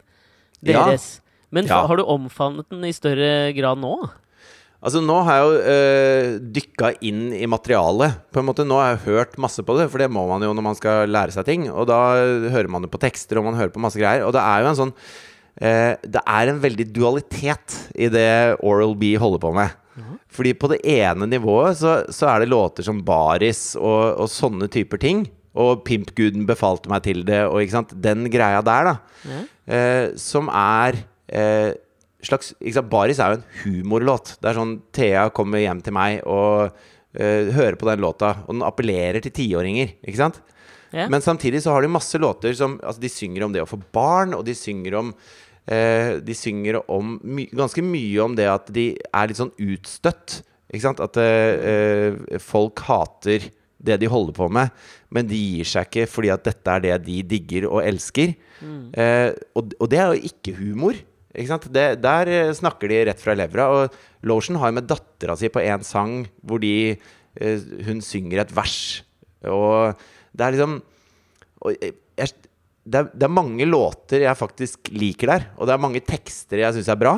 [0.61, 0.85] Ja.
[0.85, 1.21] deres.
[1.51, 1.85] Men Ja.
[1.87, 4.09] har du omfavnet den i større grad nå?
[4.81, 8.13] Altså Nå har jeg jo øh, dykka inn i materialet.
[8.31, 10.53] På en måte Nå har jeg hørt masse på det, for det må man jo
[10.53, 11.69] når man skal lære seg ting.
[11.69, 12.15] Og da
[12.47, 14.23] hører man jo på tekster, og man hører på masse greier.
[14.25, 14.93] Og det er jo en sånn
[15.59, 19.75] eh, Det er en veldig dualitet i det Oral B holder på med.
[20.29, 24.69] Fordi på det ene nivået så, så er det låter som Baris og, og sånne
[24.71, 25.25] typer ting.
[25.59, 29.23] Og Pimpguden befalte meg til det, og ikke sant, den greia der, da.
[29.25, 29.39] Ja.
[29.69, 31.73] Eh, som er eh,
[32.25, 34.35] slags sant, Baris er jo en humorlåt.
[34.37, 36.69] Det er sånn Thea kommer hjem til meg og
[37.17, 39.97] eh, hører på den låta, og den appellerer til tiåringer.
[40.05, 40.39] Ikke sant?
[40.93, 41.09] Ja.
[41.11, 43.77] Men samtidig så har de masse låter som altså, De synger om det å få
[43.93, 45.11] barn, og de synger om
[45.69, 50.39] De synger om my ganske mye om det at de er litt sånn utstøtt.
[50.69, 51.01] Ikke sant?
[51.01, 53.49] At eh, eh, folk hater
[53.79, 54.73] det de holder på med,
[55.15, 58.35] men de gir seg ikke fordi at dette er det de digger og elsker.
[58.91, 60.99] Eh, og, og det er jo ikke humor.
[61.33, 61.69] Ikke sant?
[61.73, 63.69] Det, der eh, snakker de rett fra levra.
[63.71, 66.97] Og Lotion har jo med dattera si på en sang hvor de,
[67.39, 68.77] eh, hun synger et vers.
[69.47, 69.95] Og
[70.35, 70.79] det er liksom
[71.59, 71.75] og
[72.85, 76.63] det, er, det er mange låter jeg faktisk liker der, og det er mange tekster
[76.63, 77.15] jeg syns er bra.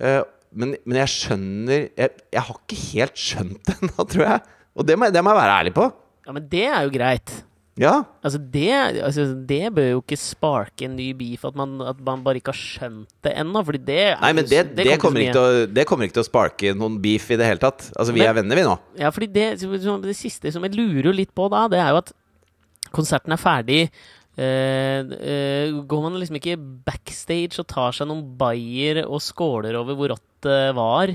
[0.00, 0.22] Uh,
[0.56, 4.56] men, men jeg skjønner jeg, jeg har ikke helt skjønt det ennå, tror jeg.
[4.76, 5.90] Og det må, det må jeg være ærlig på.
[6.26, 7.36] ja, men det er jo greit.
[7.76, 8.06] Ja.
[8.24, 8.70] Altså det,
[9.04, 12.54] altså det bør jo ikke sparke en ny beef, at man, at man bare ikke
[12.54, 13.62] har skjønt det ennå.
[13.68, 16.24] Fordi det er Nei, men det, det, det, kommer ikke å, det kommer ikke til
[16.24, 17.90] å sparke noen beef i det hele tatt.
[17.92, 18.76] Altså, vi Men- er venner, vi nå.
[19.02, 22.14] Ja, fordi det, det siste som jeg lurer litt på da, det er jo at
[22.96, 23.80] konserten er ferdig,
[24.36, 30.26] går man liksom ikke backstage og tar seg noen bayer og skåler over hvor rått
[30.44, 31.14] det var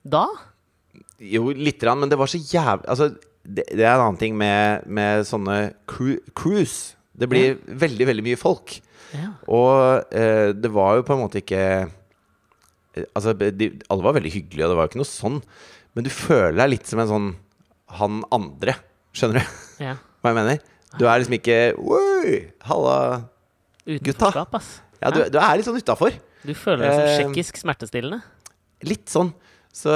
[0.00, 0.24] da?
[1.20, 3.10] Jo, lite grann, men det var så jævlig Altså,
[3.44, 6.96] det, det er en annen ting med, med sånne cru, cruise.
[7.12, 8.78] Det blir veldig, veldig mye folk.
[9.12, 9.32] Ja.
[9.50, 14.32] Og eh, det var jo på en måte ikke eh, Altså, de, alle var veldig
[14.34, 15.38] hyggelige, og det var jo ikke noe sånn.
[15.94, 17.28] Men du føler deg litt som en sånn
[18.00, 18.74] han andre.
[19.16, 19.96] Skjønner du ja.
[20.20, 20.64] hva jeg mener?
[20.98, 22.96] Du er liksom ikke Oi, halla.
[23.86, 24.72] Utenforskap, ass.
[25.00, 26.16] Ja, du, du er litt sånn utafor.
[26.44, 28.20] Du føler deg som Eh, tsjekkisk smertestillende?
[28.88, 29.32] Litt sånn.
[29.70, 29.92] Så,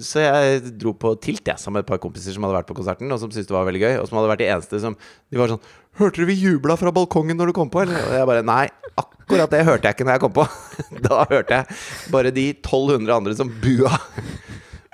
[0.00, 2.76] så jeg dro på tilt jeg, sammen med et par kompiser som hadde vært på
[2.78, 3.96] konserten, og som syntes det var veldig gøy.
[4.00, 4.96] Og som hadde vært de eneste som
[5.28, 5.60] De var sånn
[6.00, 8.00] 'Hørte du vi jubla fra balkongen når du kom på?' Eller?
[8.08, 10.46] Og jeg bare Nei, akkurat det hørte jeg ikke når jeg kom på.
[11.06, 11.66] Da hørte jeg
[12.10, 13.92] bare de 1200 andre som bua.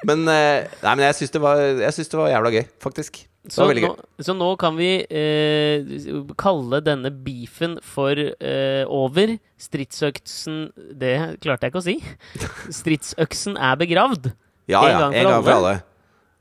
[0.06, 3.24] Men, eh, nei, men jeg syns det, det var jævla gøy, faktisk.
[3.48, 3.88] Så nå, gøy.
[4.22, 5.88] så nå kan vi eh,
[6.38, 9.36] kalle denne beefen for eh, over.
[9.58, 10.68] Stridsøksen
[11.00, 11.96] Det klarte jeg ikke å si.
[12.78, 14.30] Stridsøksen er begravd.
[14.68, 14.98] Ja, en ja.
[15.00, 15.76] gang En gang for alle.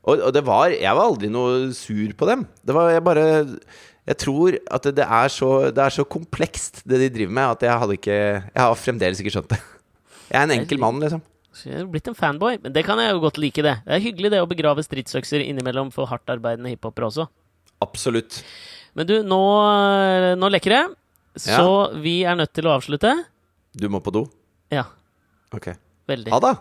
[0.08, 2.44] Og, og det var Jeg var aldri noe sur på dem.
[2.60, 3.24] Det var jeg bare
[4.10, 7.56] Jeg tror at det, det, er så, det er så komplekst, det de driver med,
[7.56, 9.62] at jeg hadde ikke Jeg har fremdeles ikke skjønt det.
[10.28, 11.24] Jeg er en enkel mann, liksom.
[11.56, 12.58] Så jeg er blitt en fanboy.
[12.62, 13.76] Men det kan jeg jo godt like, det.
[13.86, 17.28] Det er hyggelig det å begrave stridsøkser innimellom for hardtarbeidende hiphopere også.
[17.84, 18.42] Absolutt.
[18.98, 19.40] Men du, nå,
[20.38, 20.84] nå lekker det.
[21.38, 21.68] Så
[22.02, 23.12] vi er nødt til å avslutte.
[23.78, 24.24] Du må på do?
[24.74, 24.84] Ja,
[25.54, 25.70] Ok.
[26.08, 26.32] veldig.
[26.34, 26.56] Ha det!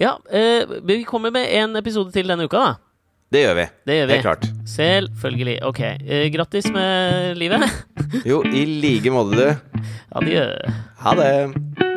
[0.00, 2.72] Ja, eh, vi kommer med en episode til denne uka, da.
[3.30, 3.66] Det gjør vi.
[3.86, 4.12] Det gjør vi.
[4.14, 4.48] Helt klart.
[4.70, 5.56] Selvfølgelig.
[5.66, 5.80] Ok.
[5.80, 7.66] Eh, grattis med livet.
[8.26, 9.82] Jo, i like måte, du.
[10.18, 10.46] Adjø.
[11.04, 11.93] Ha det.